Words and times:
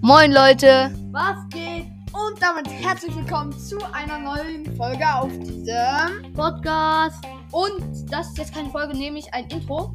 Moin 0.00 0.32
Leute. 0.32 0.90
Was 1.12 1.36
geht? 1.50 1.84
Und 2.12 2.40
damit 2.40 2.66
herzlich 2.70 3.14
willkommen 3.14 3.52
zu 3.58 3.76
einer 3.92 4.18
neuen 4.18 4.74
Folge 4.74 5.04
auf 5.06 5.30
diesem. 5.40 6.32
Podcast. 6.32 7.22
Und 7.52 8.10
das 8.10 8.28
ist 8.28 8.38
jetzt 8.38 8.54
keine 8.54 8.70
Folge, 8.70 8.96
nämlich 8.96 9.34
ein 9.34 9.44
Intro. 9.48 9.92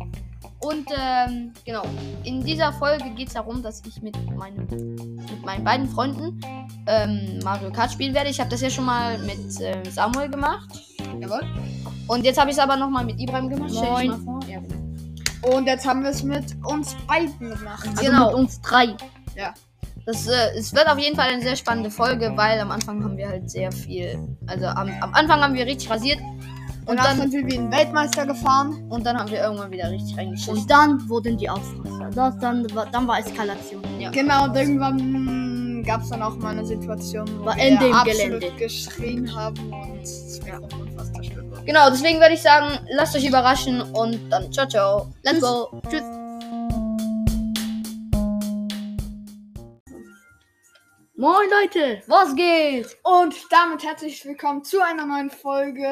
Und 0.60 0.88
ähm, 0.96 1.52
genau, 1.66 1.82
in 2.24 2.44
dieser 2.44 2.74
Folge 2.74 3.10
geht 3.16 3.30
es 3.30 3.34
darum, 3.34 3.64
dass 3.64 3.82
ich 3.88 4.00
mit, 4.04 4.16
meinem, 4.36 4.68
mit 4.68 5.44
meinen 5.44 5.64
beiden 5.64 5.90
Freunden 5.90 6.40
ähm, 6.86 7.40
Mario 7.44 7.72
Kart 7.72 7.92
spielen 7.92 8.14
werde. 8.14 8.30
Ich 8.30 8.40
habe 8.40 8.52
das 8.52 8.62
ja 8.62 8.70
schon 8.70 8.86
mal 8.86 9.18
mit 9.20 9.60
äh, 9.62 9.84
Samuel 9.90 10.30
gemacht. 10.30 10.70
Jawohl. 11.20 11.42
Und 12.08 12.24
jetzt 12.24 12.40
habe 12.40 12.52
ich 12.52 12.58
es 12.58 12.62
aber 12.62 12.76
nochmal 12.76 13.04
mit 13.04 13.20
Ibrahim 13.20 13.50
gemacht. 13.50 13.72
Stell 13.72 13.82
dich 13.82 13.92
Moin. 13.92 14.10
mal 14.10 14.20
vor. 14.20 14.40
Ja, 14.48 14.60
genau. 14.60 14.89
Und 15.42 15.68
jetzt 15.68 15.88
haben 15.88 16.04
wir 16.04 16.10
es 16.10 16.24
mit 16.24 16.56
uns 16.66 16.96
beiden 17.08 17.50
gemacht. 17.50 17.88
Also 17.88 18.04
Genau. 18.04 18.26
mit 18.28 18.36
uns 18.36 18.62
drei. 18.62 18.96
Ja. 19.36 19.54
Das, 20.06 20.28
äh, 20.28 20.58
es 20.58 20.74
wird 20.74 20.88
auf 20.90 20.98
jeden 20.98 21.16
Fall 21.16 21.30
eine 21.30 21.42
sehr 21.42 21.56
spannende 21.56 21.92
Folge, 21.92 22.34
weil 22.36 22.60
am 22.60 22.72
Anfang 22.72 23.04
haben 23.04 23.16
wir 23.16 23.30
halt 23.30 23.50
sehr 23.50 23.72
viel. 23.72 24.18
Also 24.48 24.66
am, 24.66 24.90
am 25.02 25.14
Anfang 25.14 25.40
haben 25.42 25.54
wir 25.54 25.66
richtig 25.66 25.90
rasiert. 25.90 26.20
Und 26.86 26.98
Und 26.98 27.06
dann 27.06 27.18
sind 27.18 27.32
wir 27.34 27.46
wie 27.46 27.58
ein 27.60 27.72
Weltmeister 27.72 28.26
gefahren. 28.26 28.84
und 28.90 29.06
dann 29.06 29.18
haben 29.20 29.30
wir 29.30 29.40
irgendwann 29.44 29.70
wieder 29.72 29.92
richtig 29.92 30.18
reingeschissen. 30.18 30.58
Und 30.58 30.72
dann 30.72 31.08
wurden 31.08 31.38
die 31.38 31.48
Ausraster. 31.48 32.10
Das, 32.16 32.38
dann, 32.40 32.66
war- 32.76 32.88
dann 32.88 33.08
war 33.08 33.20
Eskalation. 33.20 33.84
Ja. 34.00 34.10
Genau, 34.10 34.46
und 34.46 34.56
irgendwann 34.56 35.84
gab 35.86 36.02
es 36.02 36.10
dann 36.10 36.24
auch 36.24 36.36
mal 36.38 36.50
eine 36.58 36.66
Situation, 36.66 37.28
wo 37.40 37.46
War 37.46 37.56
wir 37.58 37.96
absolut 37.96 38.40
Gelände. 38.42 38.52
geschrien 38.58 39.36
haben 39.36 39.72
und 39.72 40.02
das 40.02 40.40
Mikrofon 40.44 40.90
fast 40.98 41.14
zerstört. 41.16 41.39
Genau, 41.70 41.88
deswegen 41.92 42.20
würde 42.20 42.34
ich 42.34 42.42
sagen, 42.42 42.84
lasst 42.90 43.16
euch 43.16 43.28
überraschen 43.28 43.80
und 43.94 44.28
dann 44.32 44.52
ciao, 44.52 44.68
ciao. 44.68 45.14
Let's 45.22 45.38
Tschüss. 45.38 45.42
go. 45.42 45.82
Tschüss. 45.88 46.02
Moin 51.16 51.48
Leute. 51.62 52.02
Was 52.08 52.36
geht? 52.36 52.98
Und 53.04 53.36
damit 53.52 53.84
herzlich 53.84 54.26
willkommen 54.26 54.64
zu 54.64 54.84
einer 54.84 55.06
neuen 55.06 55.30
Folge. 55.30 55.88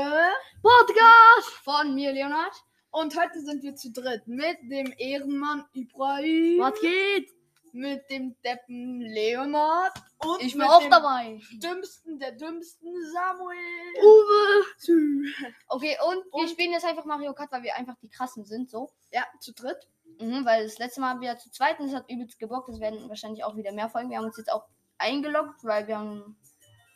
Podcast. 0.63 1.49
Von 1.63 1.93
mir, 1.93 2.11
Leonard. 2.11 2.55
Und 2.89 3.15
heute 3.15 3.39
sind 3.39 3.61
wir 3.61 3.75
zu 3.75 3.91
dritt 3.91 4.27
mit 4.27 4.57
dem 4.63 4.91
Ehrenmann 4.97 5.63
Ibrahim, 5.73 6.59
Was 6.59 6.81
geht? 6.81 7.36
Mit 7.77 8.09
dem 8.09 8.35
Deppen 8.43 9.01
Leonard 9.01 9.93
und 10.25 10.41
Ich 10.41 10.53
bin 10.53 10.61
mit 10.61 10.69
auch 10.69 10.81
dem 10.81 10.91
dabei. 10.91 11.39
dümmsten 11.61 12.19
der 12.19 12.31
dümmsten 12.33 12.89
Samuel. 13.11 13.57
Uwe. 14.03 14.65
Okay, 15.67 15.97
und 16.07 16.25
wir 16.25 16.33
Und- 16.33 16.49
spielen 16.49 16.71
jetzt 16.71 16.85
einfach 16.85 17.05
Mario 17.05 17.33
Kart, 17.33 17.51
weil 17.51 17.63
wir 17.63 17.75
einfach 17.75 17.95
die 18.01 18.09
krassen 18.09 18.45
sind, 18.45 18.69
so. 18.69 18.89
Ja, 19.11 19.25
zu 19.39 19.53
dritt. 19.53 19.87
Mhm, 20.19 20.45
weil 20.45 20.63
das 20.63 20.79
letzte 20.79 21.01
Mal 21.01 21.19
wir 21.21 21.37
zu 21.37 21.51
zweit 21.51 21.79
und 21.79 21.87
es 21.87 21.93
hat 21.95 22.09
übelst 22.09 22.39
gebockt. 22.39 22.69
Es 22.69 22.79
werden 22.79 23.07
wahrscheinlich 23.09 23.43
auch 23.43 23.55
wieder 23.55 23.71
mehr 23.71 23.89
Folgen. 23.89 24.09
Wir 24.09 24.17
haben 24.17 24.25
uns 24.25 24.37
jetzt 24.37 24.51
auch 24.51 24.65
eingeloggt, 24.97 25.63
weil 25.63 25.87
wir 25.87 25.97
haben 25.99 26.37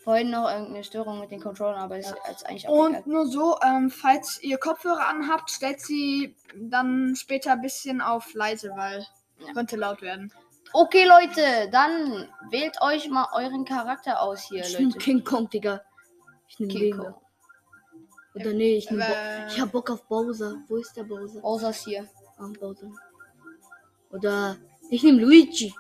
vorhin 0.04 0.32
noch 0.32 0.50
irgendeine 0.50 0.84
Störung 0.84 1.20
mit 1.20 1.30
den 1.30 1.40
Controllern, 1.42 1.78
aber 1.80 1.98
das 1.98 2.08
ist 2.10 2.18
jetzt 2.28 2.46
eigentlich 2.48 2.68
auch 2.68 2.74
Und 2.86 2.92
egal. 2.96 3.04
nur 3.06 3.28
so, 3.28 3.58
ähm, 3.62 3.92
falls 3.92 4.42
ihr 4.42 4.58
Kopfhörer 4.58 5.08
anhabt, 5.08 5.52
stellt 5.52 5.80
sie 5.82 6.36
dann 6.56 7.16
später 7.16 7.52
ein 7.52 7.62
bisschen 7.62 8.02
auf 8.02 8.34
leise, 8.34 8.72
weil 8.76 9.06
Ja. 9.38 9.54
könnte 9.54 9.76
laut 9.76 10.02
werden. 10.02 10.34
Okay, 10.74 11.06
Leute, 11.06 11.70
dann 11.72 12.28
wählt 12.50 12.82
euch 12.82 13.10
mal 13.10 13.28
euren 13.34 13.66
Charakter 13.66 14.22
aus 14.22 14.44
hier, 14.50 14.62
Ich 14.64 14.78
nehm 14.80 14.90
Leute. 14.90 15.00
King 15.00 15.24
Kong, 15.24 15.50
Digga. 15.50 15.82
Ich 16.48 16.60
nehm 16.60 16.70
King 16.70 16.98
Kong. 16.98 17.16
Oder 18.34 18.54
nee, 18.54 18.78
ich 18.78 18.90
nehm 18.90 19.00
Bo 19.00 19.06
Äh, 19.06 19.48
Ich 19.48 19.60
hab 19.60 19.72
Bock 19.72 19.90
auf 19.90 20.04
Bowser. 20.08 20.56
Wo 20.68 20.78
ist 20.78 20.96
der 20.96 21.04
Bowser? 21.04 21.44
Außer 21.44 21.70
es 21.70 21.84
hier. 21.84 22.08
Ah, 22.38 22.48
Bowser. 22.60 22.90
Oder 24.12 24.58
ich 24.90 25.04
nehm 25.04 25.20
Luigi. 25.20 25.74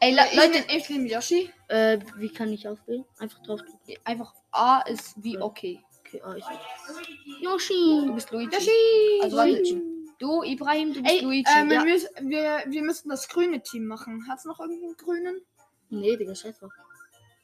Ey, 0.00 0.14
Le 0.14 0.22
ich, 0.30 0.36
Leute, 0.36 0.64
ich 0.76 0.90
nehme 0.90 1.08
Yoshi. 1.08 1.50
Äh, 1.68 1.98
wie 2.16 2.28
kann 2.28 2.52
ich 2.52 2.68
auswählen? 2.68 3.04
Einfach 3.18 3.42
draufdrücken. 3.42 3.78
einfach 4.04 4.34
A 4.50 4.80
ist 4.82 5.14
wie 5.22 5.38
okay. 5.38 5.82
Okay, 6.00 6.22
ich. 6.36 6.44
Du 6.44 7.44
Yoshi. 7.50 8.10
bist 8.14 8.30
Luigi. 8.30 8.54
Yoshi! 8.54 9.20
Also 9.22 9.36
Luigi. 9.42 9.82
Du, 10.24 10.42
Ibrahim, 10.42 10.92
du 10.94 11.02
bist 11.02 11.14
Ey, 11.14 11.20
Luigi. 11.22 11.50
ähm, 11.56 11.68
wir, 11.68 11.76
ja. 11.76 11.84
müssen, 11.84 12.08
wir, 12.30 12.62
wir 12.66 12.82
müssten 12.82 13.08
das 13.08 13.28
grüne 13.28 13.62
Team 13.62 13.86
machen. 13.86 14.26
Hat's 14.28 14.44
noch 14.44 14.58
irgendeinen 14.60 14.96
grünen? 14.96 15.40
Nee, 15.90 16.16
Digga, 16.16 16.34
scheiß 16.34 16.58
drauf. 16.58 16.72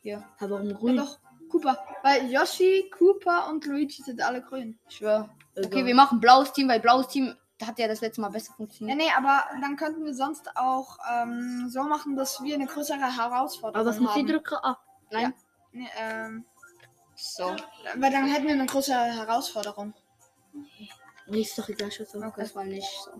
ja, 0.02 0.22
Aber 0.38 0.50
warum 0.56 0.70
Ja, 0.70 0.76
grün? 0.76 0.96
doch. 0.96 1.18
Cooper. 1.50 1.76
Weil 2.02 2.30
Yoshi, 2.30 2.90
Cooper 2.96 3.48
und 3.50 3.66
Luigi 3.66 4.02
sind 4.02 4.20
alle 4.22 4.40
grün. 4.40 4.78
ich 4.88 4.96
schwör. 4.96 5.28
Okay, 5.56 5.66
Egal. 5.66 5.86
wir 5.86 5.94
machen 5.96 6.20
blaues 6.20 6.52
Team, 6.52 6.68
weil 6.68 6.78
blaues 6.80 7.08
Team 7.08 7.34
hat 7.60 7.78
ja 7.78 7.88
das 7.88 8.00
letzte 8.00 8.20
Mal 8.20 8.30
besser 8.30 8.50
Ja, 8.52 8.56
funktioniert. 8.56 8.96
nee, 8.98 9.10
aber 9.16 9.44
dann 9.60 9.76
könnten 9.76 10.04
wir 10.04 10.14
sonst 10.14 10.48
auch 10.56 10.96
ähm, 11.12 11.68
so 11.68 11.82
machen, 11.82 12.14
dass 12.16 12.42
wir 12.42 12.54
eine 12.54 12.66
größere 12.66 12.98
Herausforderung 13.16 13.80
Aber 13.80 13.90
was 13.90 14.00
muss 14.00 14.12
ich 14.12 14.22
haben. 14.22 14.28
drücken? 14.28 14.54
Ah, 14.62 14.78
Nein. 15.10 15.34
Nee, 15.72 15.88
ähm, 15.98 16.44
So. 17.16 17.54
weil 17.96 18.10
dann 18.12 18.26
hätten 18.26 18.46
wir 18.46 18.54
eine 18.54 18.66
größere 18.66 18.96
Herausforderung. 18.96 19.92
nee, 20.52 20.89
ist 21.38 21.58
doch 21.58 21.68
egal, 21.68 21.90
scheiß 21.90 22.12
drauf. 22.12 22.34
Das 22.36 22.54
war 22.54 22.64
nicht 22.64 22.88
so. 23.04 23.10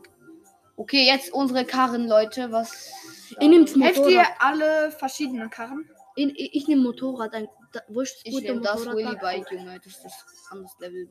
Okay, 0.77 1.05
jetzt 1.07 1.33
unsere 1.33 1.65
Karren, 1.65 2.09
Leute. 2.09 2.51
Was. 2.53 2.91
Ich 3.31 3.39
nehm's 3.39 3.75
Helft 3.77 3.99
ihr 3.99 4.05
Motorrad. 4.05 4.33
alle 4.41 4.91
verschiedene 4.93 5.49
Karren? 5.51 5.89
Ich, 6.17 6.27
ich, 6.39 6.55
ich 6.55 6.69
nehm 6.69 6.83
Motorrad. 6.83 7.35
Ein, 7.35 7.49
da, 7.73 7.81
wo 7.89 8.01
ist 8.01 8.17
das 8.17 8.23
Ich 8.25 8.33
gute 8.33 8.45
nehme 8.47 8.61
das 8.63 8.79
Motorrad? 8.79 8.97
Willy 8.97 9.15
da? 9.15 9.21
Bike, 9.21 9.53
Junge. 9.53 9.79
Das 9.79 9.87
ist 9.95 10.05
das 10.05 10.25
anderes 10.51 10.73
Level. 10.79 11.09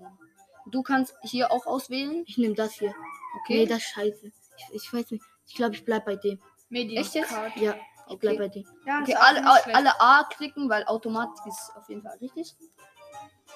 Du 0.71 0.81
kannst 0.83 1.15
hier 1.23 1.51
auch 1.51 1.65
auswählen. 1.65 2.23
Ich 2.27 2.37
nehme 2.37 2.55
das 2.55 2.73
hier. 2.73 2.93
Okay. 3.43 3.59
Nee, 3.59 3.65
das 3.67 3.77
ist 3.79 3.89
scheiße. 3.89 4.25
Ich, 4.25 4.65
ich 4.73 4.93
weiß 4.93 5.11
nicht. 5.11 5.23
Ich 5.47 5.55
glaube, 5.55 5.75
ich 5.75 5.85
bleib 5.85 6.05
bei 6.05 6.15
dem. 6.15 6.39
Medium 6.69 7.01
Echt 7.01 7.13
jetzt? 7.15 7.29
Card. 7.29 7.55
Ja, 7.57 7.75
ich 8.09 8.17
bleib 8.17 8.33
Okay. 8.35 8.37
bei 8.39 8.47
dem. 8.49 8.65
Ja, 8.85 9.01
Okay, 9.01 9.11
ist 9.13 9.17
auch 9.17 9.23
alle, 9.23 9.41
nicht 9.41 9.63
schlecht. 9.63 9.77
alle 9.77 10.01
A 10.01 10.23
klicken, 10.35 10.69
weil 10.69 10.83
Automatik 10.85 11.45
ist 11.47 11.71
auf 11.75 11.87
jeden 11.89 12.01
Fall 12.03 12.17
richtig. 12.19 12.55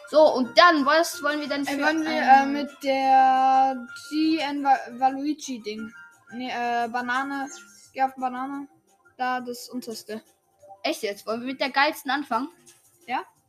So, 0.09 0.33
und 0.35 0.57
dann, 0.57 0.85
was 0.85 1.21
wollen 1.23 1.39
wir 1.39 1.47
dann 1.47 1.65
für 1.65 1.73
Äh, 1.79 1.81
wollen 1.83 2.03
wir 2.03 2.11
äh, 2.11 2.45
mit 2.45 2.69
der 2.83 3.87
GN 4.09 4.63
Va- 4.63 4.79
Valuigi 4.91 5.59
Ding. 5.61 5.91
Nee, 6.33 6.49
äh, 6.51 6.87
Banane. 6.87 7.47
Geh 7.93 8.01
auf 8.03 8.15
Banane. 8.15 8.67
Da 9.17 9.39
das 9.41 9.69
unterste. 9.69 10.21
Echt 10.83 11.03
jetzt? 11.03 11.25
Wollen 11.25 11.41
wir 11.41 11.47
mit 11.47 11.61
der 11.61 11.69
geilsten 11.69 12.11
anfangen? 12.11 12.49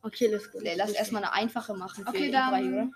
Okay, 0.06 0.26
let's 0.26 0.52
go. 0.52 0.58
Nee, 0.60 0.74
lass 0.76 0.90
erstmal 0.92 1.24
eine 1.24 1.32
einfache 1.32 1.72
machen 1.72 2.04
für 2.04 2.10
Okay, 2.10 2.30
dann. 2.30 2.94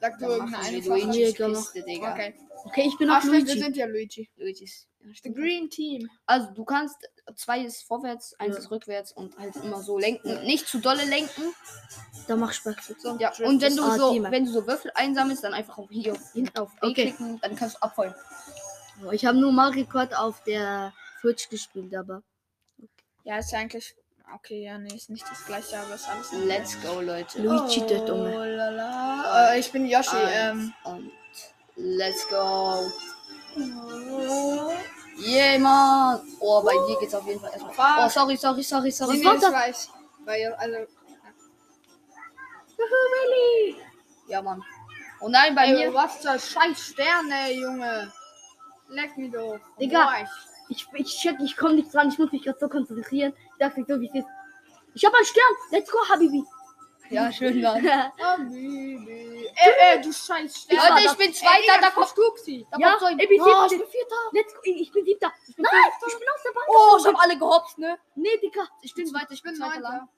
Sag 0.00 0.16
du 0.20 0.26
irgendeine 0.26 0.58
einfache. 0.64 1.82
Digga. 1.82 2.12
Okay. 2.12 2.34
Okay, 2.66 2.84
ich 2.86 2.96
bin 2.98 3.10
Ach, 3.10 3.16
auf 3.16 3.22
stimmt, 3.24 3.34
wir 3.34 3.44
Luigi. 3.46 3.60
sind 3.60 3.76
ja 3.76 3.86
Luigi. 3.86 4.30
Luigi's. 4.36 4.86
Ja, 5.00 5.08
The 5.08 5.14
stimmt. 5.16 5.36
Green 5.36 5.68
Team. 5.70 6.08
Also 6.24 6.52
du 6.52 6.64
kannst, 6.64 6.96
zwei 7.34 7.62
ist 7.64 7.82
vorwärts, 7.82 8.34
eins 8.38 8.54
Ja. 8.54 8.60
ist 8.60 8.70
rückwärts 8.70 9.10
und 9.10 9.36
halt 9.38 9.56
immer 9.56 9.80
so 9.82 9.98
lenken. 9.98 10.40
Nicht 10.44 10.68
zu 10.68 10.78
dolle 10.78 11.04
lenken. 11.04 11.52
Da 12.28 12.36
mach 12.36 12.52
Spaß. 12.52 12.94
So, 12.98 13.16
Ja, 13.18 13.32
und 13.44 13.60
wenn 13.62 13.74
du 13.74 13.82
Ah, 13.82 13.96
so, 13.96 14.22
wenn 14.22 14.44
du 14.44 14.52
so 14.52 14.66
Würfel 14.66 14.92
einsammelst, 14.94 15.42
dann 15.42 15.54
einfach 15.54 15.78
auf 15.78 15.88
hier 15.90 16.12
auf, 16.12 16.32
hinten 16.32 16.58
auf 16.58 16.70
B 16.78 16.88
Okay. 16.88 17.02
klicken, 17.04 17.40
dann 17.40 17.56
kannst 17.56 17.76
du 17.76 17.82
abfeuern. 17.82 18.14
Ich 19.12 19.24
habe 19.24 19.38
nur 19.38 19.50
Mario 19.50 19.86
Kart 19.86 20.14
auf 20.16 20.42
der 20.42 20.92
Switch 21.20 21.48
gespielt, 21.48 21.94
aber. 21.96 22.22
Ja, 23.24 23.38
ist 23.38 23.50
ja 23.52 23.58
eigentlich. 23.60 23.96
Okay, 24.34 24.62
ja, 24.62 24.76
nee, 24.76 24.94
ist 24.94 25.08
nicht 25.08 25.24
das 25.30 25.46
gleiche, 25.46 25.78
aber 25.78 25.94
ist 25.94 26.06
alles. 26.06 26.32
Let's 26.44 26.76
go, 26.82 27.00
Leute. 27.00 27.40
Luigi, 27.40 27.80
der 27.86 28.02
oh, 28.02 28.06
Dumme. 28.06 28.56
lala. 28.56 29.52
Äh, 29.54 29.60
ich 29.60 29.72
bin 29.72 29.86
Yoshi. 29.86 30.16
Ähm, 30.16 30.74
Eins 30.84 30.94
und 30.96 31.10
let's 31.76 32.28
go. 32.28 32.90
Yeah, 35.18 35.58
Mann. 35.58 36.20
Oh, 36.40 36.62
bei 36.62 36.74
dir 36.86 36.98
geht's 37.00 37.14
auf 37.14 37.26
jeden 37.26 37.40
Fall 37.40 37.50
erstmal. 37.52 38.06
Oh, 38.06 38.08
sorry, 38.10 38.36
sorry, 38.36 38.62
sorry, 38.62 38.90
sorry. 38.90 39.16
nee, 39.16 39.24
nee, 39.24 39.36
ich 39.36 39.42
weiß. 39.42 39.88
Weil 40.26 40.40
ihr 40.42 40.58
alle. 43.20 43.76
Ja, 44.28 44.42
Mann. 44.42 44.62
Oh 45.20 45.28
nein, 45.28 45.54
bei 45.54 45.64
Ey, 45.66 45.74
mir. 45.74 45.94
was 45.94 46.16
für 46.18 46.38
scheiß 46.38 46.80
Sterne, 46.92 47.52
Junge. 47.52 48.12
Leck 48.88 49.16
mich 49.18 49.32
doch. 49.32 49.58
Digga. 49.80 50.22
Ich- 50.22 50.28
Ich, 50.70 50.86
ich 50.92 51.18
check, 51.18 51.36
ich 51.40 51.56
komme 51.56 51.74
nicht 51.76 51.92
dran. 51.94 52.08
Ich 52.10 52.18
muss 52.18 52.30
mich 52.30 52.42
gerade 52.42 52.58
so 52.58 52.68
konzentrieren. 52.68 53.32
Ich 53.52 53.58
dachte 53.58 53.82
so, 53.88 53.98
wie 54.00 54.08
es 54.08 54.14
ist. 54.16 54.26
Ich 54.94 55.02
habe 55.04 55.16
einen 55.16 55.24
Stern. 55.24 55.54
Let's 55.70 55.90
go, 55.90 55.98
Habibi. 56.10 56.44
Ja, 57.08 57.32
schön, 57.32 57.62
Mann. 57.62 57.82
Habibi. 58.20 59.48
Ey, 59.56 59.72
ey, 59.96 60.00
du 60.02 60.12
scheiß 60.12 60.54
Stern. 60.64 60.76
Leute, 60.94 61.06
ich 61.06 61.16
bin 61.16 61.32
Zweiter, 61.32 61.80
da 61.80 61.88
kommt 61.90 62.08
Stuxi. 62.08 62.66
Da 62.70 62.76
Ja, 62.78 62.88
kommt 62.90 63.00
so 63.00 63.06
ein. 63.06 63.18
ey, 63.18 63.26
wie 63.30 63.40
oh, 63.40 63.64
ich 63.64 63.70
bin 63.78 63.88
Vierter. 63.88 64.22
Let's 64.32 64.52
go. 64.54 64.60
Ich, 64.64 64.80
ich 64.82 64.92
bin 64.92 65.04
siebter. 65.06 65.32
Ich 65.48 65.56
bin 65.56 65.62
Nein, 65.64 65.90
ich 66.06 66.18
bin 66.18 66.28
aus 66.34 66.42
der 66.44 66.52
Bahn. 66.52 66.64
Oh, 66.68 66.96
ich 67.00 67.06
hab 67.06 67.22
alle 67.24 67.38
gehopst, 67.38 67.78
ne? 67.78 67.98
Nee, 68.14 68.36
Digga. 68.42 68.68
Ich 68.82 68.92
bin 68.94 69.06
Zweiter, 69.06 69.32
ich 69.32 69.42
bin 69.42 69.52
bin 69.52 69.60
Zweiter 69.62 69.80
Neunter. 69.80 70.08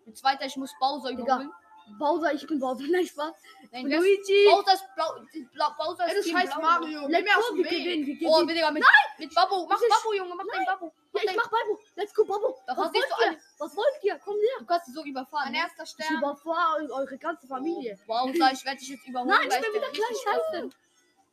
Ich 0.00 0.04
bin 0.04 0.14
Zweiter, 0.16 0.46
ich 0.46 0.56
muss 0.56 0.74
Bowser 0.80 1.10
überholen. 1.10 1.52
Bowser, 1.98 2.32
ich 2.32 2.46
bin 2.46 2.58
Bowser. 2.58 2.84
Nein, 2.90 3.06
Spaß. 3.06 3.32
Nein, 3.72 3.90
Luigi. 3.90 4.46
Bowser 4.50 4.74
ist 4.74 4.84
blau. 4.94 5.14
Blau 5.52 5.70
Bowser 5.78 6.12
ist 6.12 6.24
Team 6.24 6.36
scheiß 6.36 6.50
blau. 6.50 6.60
Mario. 6.62 7.06
Geh 7.06 7.12
Let's 7.12 7.24
mir 7.24 7.38
aus 7.38 7.48
go, 7.50 7.56
wir 7.56 7.64
Weg. 7.64 7.70
gewinnen. 7.70 8.06
Wir 8.06 8.28
Oh, 8.28 8.34
gewinnen. 8.40 8.54
Digga, 8.56 8.70
mit, 8.70 8.84
mit 9.18 9.34
Babbo. 9.34 9.66
Mach 9.68 9.80
ist- 9.80 9.88
Babbo, 9.88 10.12
Junge, 10.14 10.34
mach 10.34 10.44
Nein. 10.44 10.60
den 10.60 10.66
Babbo. 10.66 10.92
Mach 11.12 11.22
Ja, 11.22 11.30
ich 11.30 11.36
mach 11.36 11.48
Babo. 11.48 11.80
Let's 11.96 12.14
go, 12.14 12.24
Babo. 12.24 12.58
Da 12.66 12.76
Was 12.76 12.92
wollt 12.92 13.06
ihr? 13.24 13.38
Was 13.58 13.76
wollt 13.76 14.02
ihr? 14.02 14.20
Komm 14.24 14.34
her. 14.36 14.56
Du 14.60 14.66
kannst 14.66 14.86
sie 14.86 14.92
so 14.92 15.04
überfahren. 15.04 15.44
Mein 15.46 15.52
Ne? 15.52 15.58
erster 15.58 15.82
Ich 15.84 15.90
Stern. 15.90 16.18
überfahre 16.18 16.88
eure 16.92 17.18
ganze 17.18 17.46
Familie. 17.46 17.98
Bowser, 18.06 18.52
ich 18.52 18.64
werde 18.64 18.78
dich 18.78 18.88
jetzt 18.90 19.06
überholen. 19.06 19.30
Nein, 19.30 19.48
ich 19.48 19.54
bin 19.54 19.62
der 19.62 19.72
wieder 19.74 19.90
gleich 19.90 20.16
scheiße. 20.24 20.70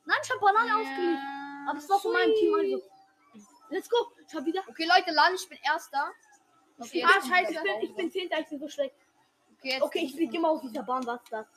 Nein, 0.07 0.17
ich 0.23 0.29
habe 0.29 0.39
Banane 0.39 0.75
ausgelegt. 0.75 1.21
Aber 1.69 1.79
es 1.79 1.89
war 1.89 1.99
von 1.99 2.13
meinem 2.13 2.33
Team 2.35 2.53
also. 2.53 2.81
Let's 3.69 3.89
go. 3.89 3.97
Ich 4.27 4.35
hab 4.35 4.45
wieder. 4.45 4.61
Okay, 4.67 4.85
Leute, 4.85 5.11
Land, 5.11 5.39
ich 5.41 5.49
bin 5.49 5.57
Erster. 5.63 6.11
Okay, 6.79 7.03
ah, 7.05 7.21
scheiße, 7.21 7.53
ich 7.53 7.61
bin, 7.61 7.81
ich 7.81 7.95
bin 7.95 8.11
Zehnter, 8.11 8.39
ich 8.39 8.47
bin 8.47 8.59
so 8.59 8.67
schlecht. 8.67 8.93
Okay, 9.65 9.73
jetzt 9.73 9.81
Okay, 9.81 9.99
ich 10.05 10.13
fliege 10.13 10.37
immer 10.37 10.49
auf 10.49 10.61
dieser 10.61 10.83
Bahn, 10.83 11.03
was 11.07 11.19
ist 11.23 11.33
das? 11.33 11.47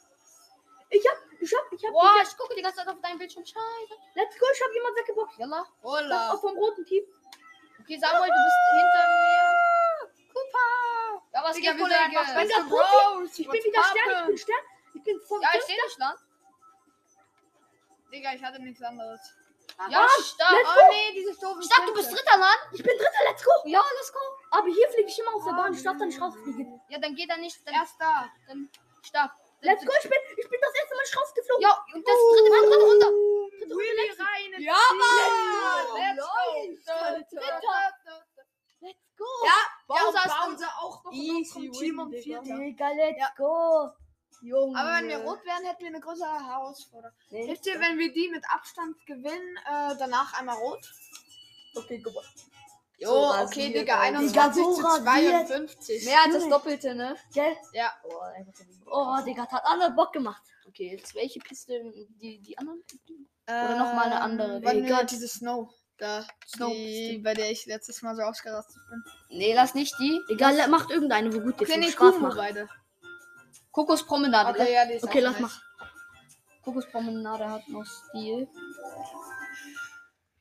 Ich 0.89 1.07
hab, 1.07 1.19
ich 1.41 1.53
hab, 1.53 1.73
ich 1.73 1.85
hab. 1.85 1.93
Boah, 1.93 2.17
ich 2.23 2.37
gucke 2.39 2.55
die 2.55 2.63
ganze 2.63 2.79
Zeit 2.79 2.89
auf 2.89 2.99
deinen 3.03 3.19
Bildschirm. 3.19 3.45
Scheiße. 3.45 3.95
Let's 4.15 4.39
go, 4.39 4.47
ich 4.51 4.63
hab 4.63 4.73
jemand 4.73 4.97
weggeboxt. 4.97 5.39
Yalla. 5.39 5.59
Das 5.59 5.69
Hola. 5.83 6.33
auch 6.33 6.41
vom 6.41 6.57
roten 6.57 6.87
Team. 6.87 7.05
Okay, 7.81 7.99
Samuel, 7.99 8.31
du 8.31 8.41
bist 8.49 8.57
hinter 8.73 9.05
mir. 9.13 10.33
Cooper. 10.33 11.23
Ja, 11.35 11.45
was 11.45 11.57
Digga, 11.57 11.73
geht, 11.73 11.81
Kollege? 11.83 12.49
der 12.49 12.65
Profi-. 12.65 13.43
Ich 13.43 13.49
bin 13.51 13.65
wieder 13.65 13.85
Stern, 13.85 14.21
ich 14.21 14.27
bin 14.27 14.39
Stern. 14.39 14.65
Ich 14.95 15.03
bin 15.03 15.21
von 15.21 15.43
Ja, 15.43 15.49
ich 15.59 15.65
sehe 15.65 15.77
dich, 15.77 15.99
Land. 15.99 16.19
Digga, 18.11 18.33
ich 18.33 18.43
hatte 18.43 18.63
nichts 18.63 18.83
anderes. 18.83 19.21
Ja, 19.88 20.09
stark. 20.23 20.53
let's 20.53 20.69
Oh 20.69 20.88
nee, 20.91 21.12
diese 21.15 21.41
doofen 21.41 21.62
Stark, 21.62 21.87
du 21.87 21.94
bist. 21.94 22.11
Dritter, 22.11 22.38
Land. 22.38 22.61
Ich 22.73 22.82
bin 22.82 22.97
Dritter, 22.97 23.23
let's 23.25 23.44
go. 23.44 23.50
Ja, 23.65 23.82
let's 23.97 24.12
go. 24.12 24.20
Aber 24.50 24.67
hier 24.69 24.88
fliege 24.91 25.09
ich 25.09 25.19
immer 25.19 25.35
auf 25.35 25.44
der 25.44 25.53
Bahn. 25.53 25.73
Ich 25.73 25.82
darf 25.82 25.97
da 25.99 26.05
nicht 26.05 26.20
rausfliegen. 26.20 26.81
Ja, 26.88 26.99
dann 26.99 27.15
geht 27.15 27.31
er 27.31 27.38
nicht. 27.38 27.56
Dann, 27.67 27.75
Erster. 27.75 28.31
dann 28.49 28.69
stark. 29.03 29.32
Let's 29.61 29.85
go, 29.85 29.93
ich 30.03 30.09
bin, 30.09 30.19
ich 30.37 30.49
bin 30.49 30.61
das 30.61 30.75
erste 30.75 30.94
Mal 30.94 31.03
nicht 31.03 31.17
rausgeflogen. 31.19 31.62
Ja, 31.62 31.85
und 31.94 32.06
das 32.06 32.15
dritte 32.15 32.50
Mal 32.50 32.62
dritte 32.67 32.85
runter. 32.85 33.11
Wheelie 33.75 34.15
rein. 34.19 34.53
ins 34.55 34.65
Ja. 34.65 34.79
Mann. 34.94 35.85
Let's 35.94 36.87
go. 36.87 36.94
Dritter. 37.37 37.79
Let's 38.81 38.99
go. 39.17 39.25
Ja, 39.44 39.59
Bowser 39.87 40.12
ja, 40.14 40.25
ist 40.25 40.50
Bowser 40.50 40.73
auch 40.79 41.05
noch 41.05 41.12
Easy 41.12 41.53
vom 41.53 41.73
Team 41.73 41.81
win, 41.81 41.99
und 41.99 42.11
Digga. 42.12 42.43
Vierter. 42.43 42.59
Digga, 42.59 42.88
let's 42.91 43.37
go. 43.37 43.91
Junge. 44.40 44.79
Aber 44.79 44.93
wenn 44.99 45.08
wir 45.08 45.19
rot 45.19 45.44
wären, 45.44 45.64
hätten 45.64 45.81
wir 45.81 45.88
eine 45.88 46.00
größere 46.00 46.46
Herausforderung. 46.46 47.17
Nee, 47.31 47.46
Hilft 47.46 47.67
dir, 47.67 47.81
wenn 47.81 47.99
wir 47.99 48.12
die 48.12 48.29
mit 48.29 48.44
Abstand 48.55 48.96
gewinnen, 49.06 49.56
äh, 49.67 49.96
danach 49.99 50.38
einmal 50.38 50.56
rot? 50.56 50.81
Okay, 51.75 51.99
gewonnen. 51.99 52.26
Jo, 52.99 53.08
So 53.08 53.44
okay, 53.44 53.73
Digga, 53.73 53.99
Alter. 54.00 54.19
21 54.19 54.32
Digga, 54.32 54.52
zu 54.52 54.75
so 54.75 55.02
52. 55.05 56.05
Mehr 56.05 56.23
als 56.25 56.35
das. 56.35 56.49
Doppelte, 56.49 56.94
ne? 56.94 57.17
Gell? 57.32 57.56
Ja. 57.73 57.93
Oh, 58.05 58.17
oh 58.90 59.25
Digga, 59.25 59.44
das 59.44 59.52
hat 59.52 59.62
alle 59.67 59.90
Bock 59.93 60.12
gemacht. 60.12 60.43
Okay, 60.67 60.90
jetzt 60.96 61.14
welche 61.14 61.38
Piste? 61.40 61.81
Die, 62.20 62.40
die 62.40 62.58
anderen? 62.58 62.82
Oder 63.46 63.76
noch 63.79 63.94
mal 63.94 64.05
eine 64.06 64.20
andere. 64.20 64.56
Ähm, 64.56 64.64
Warte, 64.64 64.82
Digga. 64.82 65.02
diese 65.05 65.29
Snow. 65.29 65.70
Da, 65.96 66.25
Snow. 66.46 66.70
die, 66.70 67.19
bei 67.25 67.35
der 67.35 67.50
ich 67.50 67.67
letztes 67.67 68.02
Mal 68.02 68.14
so 68.14 68.23
ausgerastet 68.23 68.76
bin. 68.88 69.02
Nee, 69.38 69.55
lass 69.55 69.75
nicht 69.75 69.94
die. 69.99 70.20
Egal, 70.29 70.69
macht 70.69 70.90
irgendeine, 70.90 71.32
wo 71.35 71.40
gut 71.40 71.61
ist. 71.61 71.69
Okay, 71.69 71.75
wo 71.81 71.85
nee, 71.85 71.90
Spaß 71.90 72.14
Kumo 72.14 72.29
macht. 72.29 72.37
beide. 72.37 72.69
Kokospromenade. 73.73 74.50
Okay, 74.61 74.73
ja, 74.75 74.82
Okay, 75.03 75.20
lass 75.20 75.38
mal. 75.41 75.50
Kokospromenade 76.62 77.49
hat 77.50 77.69
noch 77.69 77.85
Stil. 77.87 78.49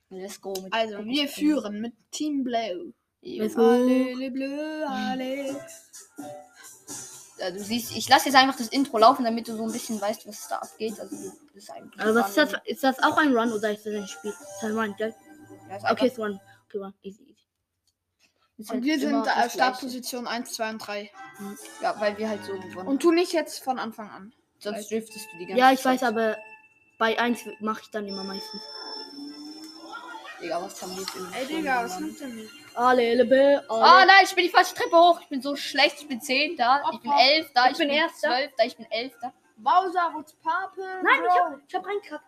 Let's 0.09 0.39
go. 0.41 0.53
Also, 0.71 1.03
wir 1.05 1.27
führen 1.27 1.81
mit 1.81 1.93
Team 2.11 2.43
Blue. 2.43 2.93
Let's 3.21 3.55
go. 3.55 3.61
Alle, 3.61 4.13
le 4.13 4.31
bleu, 4.31 4.85
alle. 4.87 5.61
Ja, 7.39 7.51
du 7.51 7.59
siehst, 7.59 7.95
ich 7.95 8.07
lasse 8.09 8.25
jetzt 8.29 8.35
einfach 8.35 8.55
das 8.55 8.69
Intro 8.69 8.97
laufen, 8.97 9.23
damit 9.23 9.47
du 9.47 9.55
so 9.55 9.63
ein 9.63 9.71
bisschen 9.71 9.99
weißt, 10.01 10.27
was 10.27 10.47
da 10.47 10.57
abgeht. 10.57 10.99
Also, 10.99 11.15
das 11.53 11.63
ist 11.63 11.69
eigentlich. 11.69 12.01
Aber 12.01 12.15
was 12.15 12.29
ist 12.29 12.37
das? 12.37 12.53
Ist 12.65 12.83
das 12.83 12.99
auch 13.03 13.17
ein 13.17 13.35
Run 13.35 13.51
oder 13.51 13.71
ist 13.71 13.85
das 13.85 13.93
ein 13.93 14.07
Spiel? 14.07 14.31
Das 14.31 14.41
ist 14.55 14.63
ein 14.63 14.77
Run, 14.77 14.95
gell? 14.97 15.13
Ja, 15.69 15.75
Okay, 15.75 15.85
einfach- 15.87 16.03
ist 16.05 16.19
Run. 16.19 16.39
Okay, 16.67 16.77
Run. 16.79 16.93
Easy, 17.03 17.23
easy. 17.23 17.36
Ist 18.57 18.69
Und 18.69 18.75
halt 18.77 18.83
wir 18.83 18.99
sind 18.99 19.25
das 19.25 19.45
äh. 19.45 19.49
Startposition 19.51 20.27
1, 20.27 20.53
2 20.53 20.69
und 20.71 20.77
3. 20.79 21.11
Ja, 21.81 21.99
weil 21.99 22.17
wir 22.17 22.29
halt 22.29 22.43
so 22.43 22.53
gewonnen 22.59 22.87
Und 22.87 23.01
tu 23.01 23.11
nicht 23.11 23.33
jetzt 23.33 23.63
von 23.63 23.77
Anfang 23.79 24.09
an. 24.09 24.33
Sonst 24.59 24.89
driftest 24.89 25.27
du 25.31 25.37
die 25.37 25.45
ganze 25.45 25.59
Ja, 25.59 25.71
ich 25.71 25.81
Zeit. 25.81 26.01
weiß, 26.01 26.03
aber 26.09 26.37
bei 26.97 27.19
1 27.19 27.41
mache 27.59 27.81
ich 27.83 27.91
dann 27.91 28.07
immer 28.07 28.23
meistens. 28.23 28.61
Digga, 30.41 30.61
was 30.61 30.79
haben 30.81 30.93
wir 30.95 31.01
jetzt 31.01 31.15
im 31.15 31.31
Ey, 31.33 31.45
Digga, 31.47 31.83
was 31.83 31.99
nimmt 31.99 32.19
denn 32.19 32.35
nicht? 32.35 32.51
Alle, 32.75 33.15
le, 33.15 33.25
be, 33.25 33.63
Ah, 33.69 33.97
alle. 33.99 34.07
nein, 34.07 34.17
ich 34.23 34.35
bin 34.35 34.43
die 34.45 34.51
falsche 34.51 34.75
Treppe 34.75 34.95
hoch. 34.95 35.19
Ich 35.21 35.27
bin 35.29 35.41
so 35.41 35.55
schlecht. 35.55 35.95
Ich 36.01 36.07
bin 36.07 36.21
10 36.21 36.55
da. 36.57 36.81
Ich 36.93 36.99
bin 37.01 37.09
Opfer. 37.11 37.21
11 37.23 37.51
da. 37.53 37.69
Ich 37.71 37.77
bin 37.77 37.89
Erster. 37.89 38.27
12 38.29 38.51
da. 38.55 38.63
Ich 38.65 38.77
bin 38.77 38.85
11 38.91 39.13
da. 39.19 39.33
Bowser, 39.57 40.11
what's 40.13 40.33
poppin'? 40.43 40.83
Nein, 41.01 41.15
ich 41.15 41.21
Bro? 41.21 41.43
hab, 41.45 41.59
ich 41.67 41.75
hab 41.75 41.85
reingekackt. 41.87 42.23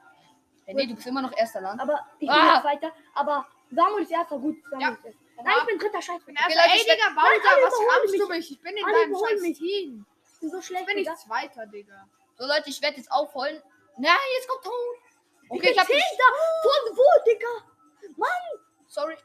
Hey, 0.65 0.73
nee, 0.75 0.87
du 0.87 0.95
bist 0.95 1.05
immer 1.05 1.21
noch 1.21 1.35
erster 1.37 1.61
Land. 1.61 1.79
Aber 1.79 1.99
ich 2.13 2.27
bin 2.27 2.29
Ah. 2.29 2.55
jetzt 2.55 2.63
weiter. 2.65 2.91
Aber 3.13 3.45
Samuel 3.71 4.03
ist 4.03 4.11
erster, 4.11 4.39
gut. 4.39 4.55
Samuel 4.71 4.81
Ja. 4.89 4.93
ist 4.95 5.05
erster. 5.05 5.19
Nein, 5.43 5.53
ich 5.59 5.65
bin 5.67 5.79
dritter. 5.79 5.99
Ich 5.99 6.25
bin 6.25 6.35
Ich 6.35 6.41
erster. 6.41 6.55
Leute, 6.55 6.69
Ey, 6.71 6.77
ich 6.77 6.83
Digga, 6.83 7.09
Nein, 7.09 7.15
Bowser, 7.15 7.49
alle 7.55 7.65
was 7.65 7.73
rammst 7.73 8.19
du 8.19 8.27
mich? 8.27 8.51
Ich 8.51 8.61
bin 8.61 8.77
in 8.77 8.85
Alle 8.85 8.93
deinem 8.93 9.15
scheiß 9.15 9.41
mich. 9.41 9.57
Team. 9.57 10.05
bin 10.41 10.49
so 10.49 10.57
Ich 10.59 10.65
schlecht, 10.65 10.85
bin 10.85 10.97
Digga. 10.97 11.11
nicht 11.11 11.21
Zweiter, 11.21 11.65
Digga. 11.67 12.07
So, 12.37 12.45
Leute, 12.45 12.69
ich 12.69 12.81
werde 12.81 12.97
jetzt 12.97 13.11
aufholen. 13.11 13.61
Nein, 13.97 14.15
jetzt 14.37 14.47
kommt 14.47 14.63
Ton. 14.63 14.73
Ich 15.43 15.51
Okay, 15.51 15.59
bin 15.61 15.71
ich 15.71 15.79
hab 15.79 15.87
dich. 15.87 15.95
Zehnter. 15.95 16.23
Von 16.63 16.97
wo, 16.97 17.23
Digga? 17.29 18.17
Mann, 18.17 18.29
Sorry. 18.87 19.17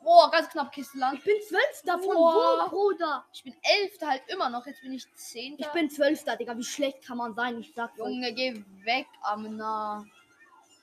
Boah, 0.00 0.30
ganz 0.30 0.48
knapp 0.48 0.70
Kiste 0.72 0.96
Land. 0.96 1.18
ich 1.18 1.24
bin 1.24 1.36
Zwölfter. 1.42 1.98
Von 1.98 2.14
Boah. 2.14 2.66
wo, 2.66 2.70
Bruder? 2.70 3.26
Ich 3.32 3.42
bin 3.42 3.54
Elfter 3.62 4.08
halt 4.08 4.22
immer 4.28 4.48
noch. 4.48 4.64
Jetzt 4.66 4.80
bin 4.80 4.92
ich 4.92 5.04
Zehnter. 5.14 5.66
Ich 5.66 5.72
bin 5.72 5.90
Zwölfter, 5.90 6.36
Digga. 6.36 6.56
Wie 6.56 6.62
schlecht 6.64 7.04
kann 7.04 7.18
man 7.18 7.34
sein? 7.34 7.58
Ich 7.58 7.74
euch. 7.76 7.96
Junge, 7.96 8.32
geh 8.32 8.64
weg, 8.84 9.06
Amna. 9.22 10.04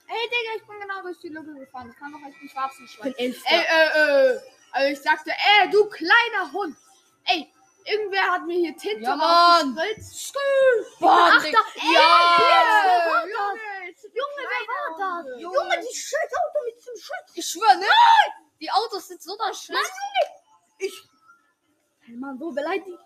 Ey, 0.08 0.28
Digga, 0.28 0.56
ich 0.56 0.66
bin 0.66 0.80
genau 0.80 1.02
durch 1.02 1.18
die 1.18 1.28
Lücke 1.28 1.54
gefahren. 1.54 1.88
Das 1.88 1.96
kann 1.98 2.12
doch 2.12 2.28
echt 2.28 2.40
nicht 2.42 2.54
sein. 2.54 2.70
Ich 2.84 3.00
bin 3.00 3.14
Elfter. 3.18 3.50
Ey, 3.50 3.60
äh, 3.60 4.34
äh. 4.36 4.40
Also 4.72 4.92
ich 4.92 5.00
sagte, 5.02 5.30
ey, 5.30 5.70
du 5.70 5.88
kleiner 5.88 6.52
Hund. 6.52 6.76
Ey, 7.24 7.52
irgendwer 7.84 8.22
hat 8.22 8.44
mir 8.46 8.58
hier 8.58 8.76
Tinte 8.76 9.02
Ja, 9.02 9.16
Mann. 9.16 9.74
Boah, 11.00 11.32
Achter. 11.36 11.46
Ey, 11.48 11.94
Ja. 11.94 12.36
das? 12.38 13.24
Junge, 13.24 13.64
Junge, 14.14 14.42
wer 14.50 14.68
war 14.68 15.22
das? 15.24 15.40
Junge. 15.40 15.54
Junge, 15.56 15.76
die 15.80 15.94
scheiß 15.96 16.32
Auto 16.32 16.64
mit 16.66 16.76
diesem 16.76 16.96
Scheiß. 16.96 17.32
Ich 17.34 17.46
schwöre, 17.46 17.76
ne? 17.78 17.86
Die 18.60 18.70
Autos 18.70 19.08
sind 19.08 19.22
so 19.22 19.36
da 19.36 19.52
schlecht. 19.52 19.92
Hey, 20.78 22.14
Mann, 22.16 22.38
so 22.38 22.52
beleidigt. 22.52 22.98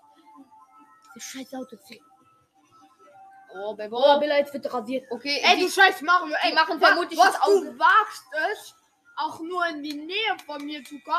Diese 1.15 1.27
scheiß 1.27 1.55
Auto. 1.55 1.77
Oh, 1.77 2.10
Baby. 3.53 3.89
Oh, 3.93 4.19
beleidigt 4.21 4.53
wird 4.55 4.73
rasiert. 4.73 5.07
Okay, 5.11 5.41
Ey, 5.43 5.57
die, 5.57 5.63
du 5.65 5.71
scheiß 5.71 6.01
Mario, 6.03 6.35
ey. 6.43 6.51
die 6.51 6.55
machen 6.55 6.79
vermutlich 6.79 7.19
was 7.19 7.33
das 7.33 7.43
Auge. 7.43 7.67
du 7.73 7.79
wagst 7.79 8.25
es, 8.53 8.75
auch 9.17 9.41
nur 9.41 9.67
in 9.67 9.83
die 9.83 9.95
Nähe 9.95 10.37
von 10.47 10.65
mir 10.65 10.83
zu 10.85 10.99
kommen. 11.01 11.19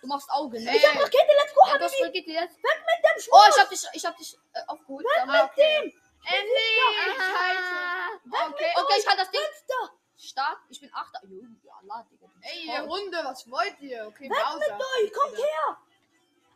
du 0.00 0.06
machst 0.06 0.30
Auge, 0.30 0.60
ne? 0.62 0.76
Ich 0.76 0.86
hab 0.86 0.94
Rakete, 0.94 1.32
let's 1.40 1.54
go, 1.54 1.60
Ja, 1.66 1.74
Habibi. 1.74 2.12
geht 2.12 2.26
jetzt. 2.28 2.56
Weg 2.56 2.78
mit 2.86 3.04
dem 3.04 3.32
Oh, 3.32 3.38
Schmutz. 3.42 3.56
ich 3.56 3.62
hab 3.62 3.68
dich, 3.68 3.84
ich 3.94 4.04
hab 4.06 4.16
dich 4.16 4.38
äh, 4.54 4.60
aufgeholt. 4.68 5.04
Weg 5.04 5.26
mit 5.26 5.56
dem. 5.58 6.00
Endlich! 6.26 7.16
Scheiße. 7.18 8.50
Okay, 8.50 8.72
Okay, 8.76 8.94
ich 8.98 9.04
kann 9.04 9.18
das 9.18 9.30
Ding. 9.30 9.40
Fenster. 9.40 9.92
Stark. 10.16 10.58
Ich 10.70 10.80
bin 10.80 10.90
Achter. 10.94 11.20
Allah, 11.20 12.06
Digga. 12.10 12.26
Ey, 12.40 12.66
ihr. 12.66 12.82
Hunde, 12.86 13.18
was 13.24 13.50
wollt 13.50 13.78
ihr? 13.80 14.06
Okay, 14.06 14.30
Weg 14.30 14.38
Bowser. 14.38 14.58
mit 14.58 14.70
euch, 14.72 15.12
kommt 15.12 15.36
her. 15.36 15.76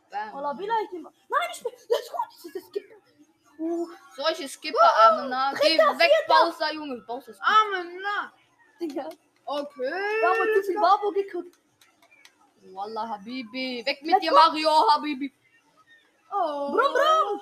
Bam. 0.09 0.35
Allah, 0.37 0.53
beleidigt 0.53 0.93
ihn. 0.93 1.03
Nein, 1.03 1.49
ich 1.53 1.61
bin, 1.63 1.71
let's 1.73 2.09
go. 2.09 2.17
Das 2.33 2.45
ist 2.45 2.55
das 2.55 2.71
gibt. 2.71 2.91
Uh, 3.59 3.87
Solche 4.15 4.47
Skipper-Arme, 4.47 5.27
na. 5.29 5.53
Geh 5.53 5.77
weg, 5.77 6.11
Bowser, 6.27 6.73
Junge. 6.73 7.01
Bowser 7.05 7.31
ist. 7.31 7.41
Digga. 8.79 9.09
Okay. 9.45 9.81
Wir 9.81 10.29
haben 10.29 10.41
uns 10.41 10.65
zu 10.65 10.71
viel 10.71 10.79
Babo 10.79 11.11
geguckt. 11.11 11.59
Wallah, 12.71 13.09
Habibi. 13.09 13.83
Weg 13.85 14.01
mit 14.01 14.11
Let's 14.11 14.21
dir, 14.21 14.29
go. 14.29 14.35
Mario, 14.35 14.69
Habibi. 14.91 15.33
Oh. 16.31 16.71
Brumm, 16.71 16.93
brumm. 16.93 17.41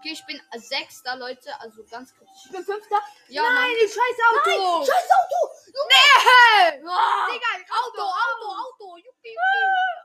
Okay, 0.00 0.12
ich 0.12 0.24
bin 0.24 0.40
Sechster, 0.56 1.14
Leute. 1.16 1.52
Also 1.60 1.84
ganz 1.84 2.14
kritisch. 2.14 2.46
Ich 2.46 2.50
bin 2.52 2.64
Fünfter. 2.64 2.98
Ja, 3.28 3.42
Nein, 3.42 3.54
Mann. 3.54 3.70
die 3.82 3.86
scheiß 3.86 4.18
Auto. 4.30 4.84
Scheiß 4.86 5.08
Auto. 5.20 5.54
Hey. 5.90 6.82
Ah, 6.88 7.28
Digga, 7.30 7.46
Auto, 7.84 8.02
Auto, 8.02 8.46
Auto. 8.48 8.96
Juppie, 8.96 9.36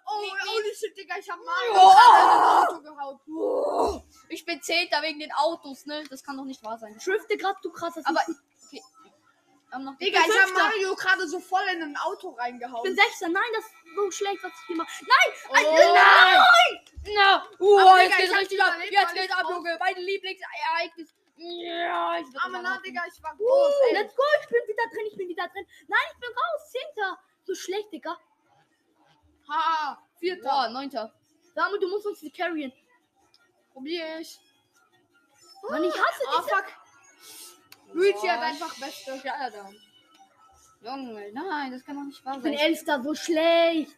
Oh, 0.08 0.22
holy 0.52 0.76
shit, 0.76 0.96
Digga, 0.98 1.16
ich 1.18 1.30
hab 1.30 1.40
Mario 1.40 1.74
Oh. 1.76 2.74
Auto 2.74 2.82
gehauen. 2.82 4.04
Ich 4.30 4.46
bin 4.46 4.62
Zehnter 4.62 5.02
wegen 5.02 5.20
den 5.20 5.32
Autos, 5.32 5.86
ne? 5.86 6.04
Das 6.10 6.24
kann 6.24 6.36
doch 6.38 6.44
nicht 6.46 6.62
wahr 6.64 6.78
sein. 6.78 6.98
Drifte 7.04 7.38
grad, 7.38 7.56
du 7.64 7.72
krasser. 7.72 8.02
Aber, 8.04 8.22
okay. 8.68 8.84
Noch 9.84 9.98
Digga, 9.98 10.20
ich 10.20 10.40
hab. 10.42 10.50
Mario 10.54 10.96
gerade 10.96 11.28
so 11.28 11.40
voll 11.40 11.64
in 11.74 11.82
ein 11.84 11.98
Auto 11.98 12.32
Ich 12.34 12.40
reingehauen. 12.40 12.84
bin 12.84 12.96
Sechster. 12.96 13.28
Nein, 13.30 13.44
das 13.56 13.66
ist 13.66 13.74
so 13.96 14.12
schlecht, 14.12 14.44
was 14.44 14.52
ich 14.54 14.68
hier 14.68 14.76
mache. 14.78 14.90
Nein, 15.02 15.66
Oh. 15.68 15.94
Nein! 15.94 16.80
Na, 17.16 17.48
uh, 17.60 17.80
Aber 17.80 18.02
jetzt 18.02 18.18
Digga, 18.18 18.18
geht's 18.18 18.32
ich 18.34 18.40
richtig 18.40 18.64
ab. 18.64 18.74
Jetzt 18.90 19.14
geht's 19.14 19.26
ich 19.26 19.34
ab, 19.36 19.46
Junge. 19.50 19.78
Mein 19.80 19.96
Lieblingsereignis. 19.98 21.14
Ja, 21.38 22.18
ich 22.20 22.26
Arme, 22.42 22.62
na, 22.64 22.78
Digga, 22.80 23.02
ich 23.14 23.22
war 23.22 23.34
Uh, 23.34 23.38
groß, 23.38 23.74
ey. 23.90 23.94
let's 23.96 24.16
go, 24.16 24.24
ich 24.42 24.48
bin 24.48 24.62
wieder 24.68 24.84
drin, 24.90 25.06
ich 25.12 25.18
bin 25.18 25.28
wieder 25.28 25.48
drin. 25.50 25.68
Nein, 25.88 26.00
ich 26.14 26.20
bin 26.20 26.30
raus, 26.30 26.72
Zehnter. 26.72 27.20
So 27.44 27.54
schlecht, 27.54 27.92
Digga. 27.92 28.18
Ha, 29.50 30.02
vierter. 30.20 30.50
Boah, 30.50 30.70
neunter. 30.70 31.14
Samu, 31.54 31.78
du 31.78 31.88
musst 31.90 32.06
uns 32.08 32.20
die 32.22 32.32
carryen. 32.32 32.72
Probier 33.74 34.20
ich. 34.20 34.40
Mann, 35.70 35.84
ich 35.84 35.94
hasse 35.94 36.24
Oh, 36.28 36.42
dich. 36.42 36.52
fuck. 36.52 36.66
Luigi 37.94 38.28
hat 38.28 38.42
einfach 38.42 38.74
beste. 38.80 39.22
Da. 39.24 39.72
Junge, 40.82 41.32
nein, 41.34 41.72
das 41.72 41.84
kann 41.84 41.96
doch 41.96 42.04
nicht 42.04 42.24
wahr 42.26 42.38
Ich 42.38 42.44
bin 42.44 42.54
sein. 42.58 42.62
Elfter, 42.68 43.02
so 43.02 43.16
schlecht. 43.16 43.92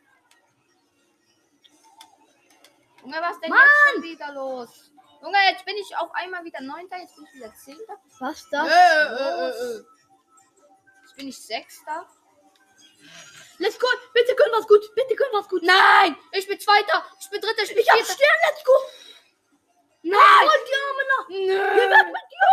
Junge, 3.02 3.18
was 3.22 3.40
denn 3.40 3.50
Mann! 3.50 3.60
jetzt 3.60 3.94
schon 3.94 4.04
wieder 4.04 4.34
los? 4.34 4.92
Junge, 5.22 5.38
jetzt 5.50 5.66
bin 5.66 5.76
ich 5.78 5.98
auf 5.98 6.12
einmal 6.14 6.44
wieder 6.46 6.62
Neunter, 6.62 6.98
jetzt 6.98 7.16
bin 7.16 7.26
ich 7.26 7.34
wieder 7.34 7.54
Zehnter. 7.56 8.00
Was 8.20 8.44
Äh, 8.44 8.48
das? 8.52 8.68
äh, 8.70 9.04
äh, 9.74 9.78
äh. 9.80 9.84
Jetzt 11.04 11.16
bin 11.16 11.28
ich 11.28 11.38
Sechster. 11.42 12.08
Let's 13.60 13.80
go. 13.80 13.88
Bitte 14.14 14.36
gönn 14.36 14.52
was 14.52 14.68
gut. 14.68 14.82
Bitte 14.94 15.16
gönn 15.16 15.30
was 15.34 15.50
gut. 15.50 15.64
Nein! 15.64 16.16
Ich 16.32 16.48
bin 16.48 16.60
Zweiter! 16.60 17.04
Ich 17.20 17.30
bin 17.30 17.42
Dritter! 17.42 17.64
Ich 17.64 17.70
bin 17.70 17.80
Ich 17.80 17.90
hab! 17.90 17.98
Stern. 18.00 18.18
Let's 18.50 18.64
go. 18.64 18.72
Nein! 20.04 20.46
Und 20.46 20.64
die 20.68 20.76
Arme 20.84 21.04
noch. 21.14 21.28
Nö! 21.30 22.06
Mit 22.12 22.22
dir. 22.32 22.48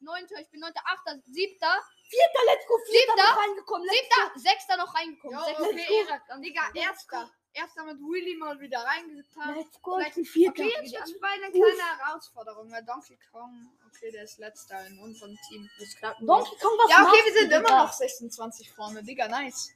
Neunter, 0.00 0.36
ich 0.38 0.50
bin 0.50 0.60
Neunter, 0.60 0.82
Achter, 0.84 1.18
Siebter, 1.24 1.80
Vierter. 2.08 2.42
Let's 2.46 2.66
go. 2.66 2.76
Vierter 2.84 3.12
Siebter. 3.14 3.22
noch 3.22 3.36
reingekommen. 3.42 3.86
Let's 3.88 3.98
Siebter, 4.00 4.38
Sechster 4.38 4.76
noch 4.76 4.94
reingekommen. 4.94 5.38
Jo, 5.38 5.44
Sechster. 5.44 5.64
okay, 5.64 5.86
Ehre. 5.98 6.20
Dann- 6.28 6.42
Digga, 6.42 6.62
erster. 6.74 7.30
Erster 7.54 7.84
mit 7.84 7.98
Willy 8.00 8.36
mal 8.36 8.58
wieder 8.60 8.80
go. 8.80 8.84
reingetan. 8.86 9.54
Let's 9.56 9.80
go. 9.80 9.94
Vielleicht- 9.96 10.10
Ich 10.10 10.14
bin 10.16 10.24
Vierter. 10.26 10.62
Okay, 10.62 10.74
jetzt 10.82 10.92
wird's 10.92 11.20
bei 11.20 11.28
einer 11.28 11.50
kleinen 11.50 11.98
Herausforderung, 11.98 12.70
weil 12.70 12.84
Donkey 12.84 13.18
Kong, 13.32 13.72
okay, 13.86 14.10
der 14.10 14.24
ist 14.24 14.38
letzter 14.38 14.86
in 14.86 14.98
unserem 14.98 15.38
Team. 15.48 15.70
Das 15.78 15.96
klappt. 15.96 16.20
Donkey 16.20 16.56
Kong, 16.60 16.72
was 16.78 16.90
Ja, 16.90 17.08
okay, 17.08 17.24
wir 17.24 17.32
sind 17.32 17.52
immer 17.52 17.84
noch 17.84 17.92
26 17.92 18.70
vorne, 18.72 19.02
Digga, 19.02 19.28
nice. 19.28 19.70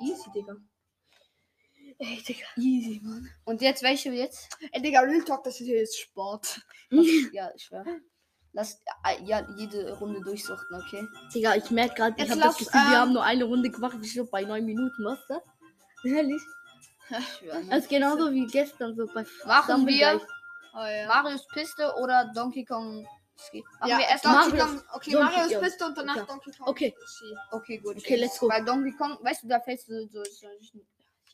Easy, 0.00 0.30
Digga. 0.30 0.56
Ey, 1.98 2.22
Digga. 2.22 2.46
Easy, 2.56 3.00
Mann. 3.02 3.28
Und 3.44 3.62
jetzt 3.62 3.82
welche 3.82 4.10
jetzt? 4.10 4.48
Ey, 4.72 4.82
Digga, 4.82 5.00
Real 5.00 5.24
Talk, 5.24 5.44
das 5.44 5.56
hier 5.56 5.82
ist 5.82 5.98
Sport. 5.98 6.60
ja, 7.32 7.50
ich 7.54 7.64
schwör. 7.64 7.84
Lass 8.52 8.82
äh, 9.04 9.22
ja, 9.24 9.46
jede 9.56 9.92
Runde 9.98 10.20
durchsuchten, 10.20 10.80
okay? 10.80 11.06
Digga, 11.34 11.56
ich 11.56 11.70
merke 11.70 11.94
gerade, 11.94 12.14
ich 12.16 12.22
Jetzt 12.22 12.30
habe 12.30 12.40
das 12.40 12.58
Gefühl, 12.58 12.80
wir 12.80 12.94
ähm, 12.94 13.00
haben 13.00 13.12
nur 13.12 13.22
eine 13.22 13.44
Runde 13.44 13.70
gemacht. 13.70 13.96
Ich 14.02 14.14
glaube, 14.14 14.30
bei 14.30 14.42
neun 14.42 14.64
Minuten, 14.64 15.04
was 15.04 15.18
das? 15.28 15.42
Ehrlich? 16.04 16.42
Das 17.08 17.78
ist 17.78 17.88
genauso 17.88 18.32
wie 18.32 18.46
gestern 18.46 18.96
so 18.96 19.06
bei 19.06 19.24
Machen 19.44 19.86
wir. 19.86 20.20
Oh 20.74 20.78
ja. 20.78 21.06
Marius 21.06 21.46
Piste 21.48 21.92
oder 22.00 22.30
Donkey 22.34 22.64
Kong 22.64 23.06
Ski? 23.36 23.64
Machen 23.80 23.90
ja, 23.90 23.98
wir 23.98 24.06
erst 24.06 24.24
Donkey 24.24 24.36
Marius. 24.36 24.64
Kong, 24.64 24.82
okay, 24.94 25.10
Donkey 25.12 25.36
Marius. 25.36 25.60
Piste 25.60 25.86
und 25.86 25.98
danach 25.98 26.16
Okay. 26.16 26.26
Donkey 26.26 26.50
Kong. 26.58 26.68
Okay. 26.68 26.94
Okay, 27.50 27.78
gut. 27.78 27.96
Okay, 27.96 28.16
let's 28.16 28.38
go. 28.38 28.48
Weil 28.48 28.64
Donkey 28.64 28.92
Kong, 28.92 29.18
weißt 29.20 29.44
du, 29.44 29.48
da 29.48 29.60
fällst 29.60 29.88
du 29.88 30.06
so, 30.08 30.24
so 30.24 30.48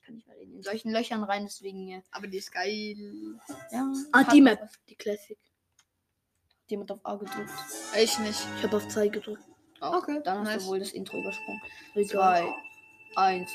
ich 0.03 0.07
kann 0.07 0.15
nicht 0.17 0.27
mehr 0.27 0.37
reden, 0.37 0.57
in 0.57 0.63
solchen 0.63 0.91
Löchern 0.91 1.23
rein, 1.23 1.45
deswegen 1.45 1.87
ja. 1.89 2.01
Aber 2.11 2.27
die 2.27 2.39
ist 2.39 2.51
geil. 2.53 2.97
ja 3.71 3.93
Ah, 4.13 4.25
die 4.25 4.41
Map. 4.41 4.69
Die 4.89 4.97
Classic. 4.97 5.39
Jemand 6.67 6.91
auf 6.91 7.01
A 7.05 7.15
gedrückt. 7.17 7.51
Ich 7.97 8.19
nicht. 8.19 8.41
Ich 8.59 8.63
habe 8.65 8.77
auf 8.79 8.89
2 8.89 9.09
gedrückt. 9.09 9.43
Oh, 9.81 9.97
Okay, 9.99 10.21
Dann 10.25 10.39
hast 10.41 10.47
nice. 10.47 10.63
du 10.65 10.69
wohl 10.71 10.79
das 10.79 10.91
Intro 10.93 11.19
übersprungen. 11.19 11.61
Egal. 11.95 12.43
2, 13.15 13.23
1. 13.23 13.51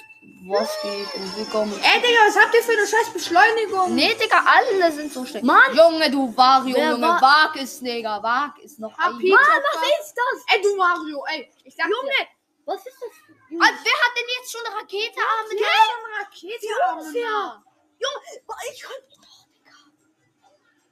Was 0.48 0.70
geht 0.84 1.16
und 1.16 1.38
willkommen. 1.38 1.72
Ey, 1.74 2.00
Digga, 2.02 2.20
was 2.28 2.38
habt 2.38 2.54
ihr 2.54 2.62
für 2.62 2.74
eine 2.74 2.86
scheiß 2.86 3.12
Beschleunigung? 3.14 3.96
Nee, 3.96 4.14
Digga, 4.16 4.44
alle 4.46 4.92
sind 4.92 5.12
so 5.12 5.26
schlecht. 5.26 5.44
Mann! 5.46 5.76
Junge, 5.76 6.12
du 6.12 6.36
Vario, 6.36 6.76
Wer 6.76 6.92
Junge, 6.92 7.02
war- 7.08 7.22
wag 7.22 7.56
es, 7.62 7.80
Digga, 7.80 8.22
wag 8.22 8.54
es 8.64 8.78
noch 8.78 8.94
Ah. 9.00 9.12
Peach, 9.20 9.32
Mann, 9.32 9.40
was 9.40 9.82
was 9.82 10.06
ist 10.08 10.16
das? 10.16 10.56
Ey, 10.56 10.62
du 10.62 10.76
Mario, 10.76 11.24
ey. 11.30 11.50
Ich 11.64 11.76
sag 11.76 11.86
Junge! 11.90 12.10
dir. 12.20 12.28
Was 12.68 12.86
ist 12.86 12.98
das? 13.02 13.12
Ah, 13.64 13.72
wer 13.72 13.98
hat 14.04 14.14
denn 14.18 14.30
jetzt 14.38 14.52
schon 14.52 14.66
eine 14.66 14.76
Rakete 14.76 15.20
am 15.20 15.58
Ja, 15.58 15.68
schon 15.88 16.04
Rakete. 16.20 16.68
Jungs, 16.68 17.14
ja. 17.16 17.64
Junge, 17.98 18.44
ich 18.74 18.82
kann. 18.84 18.94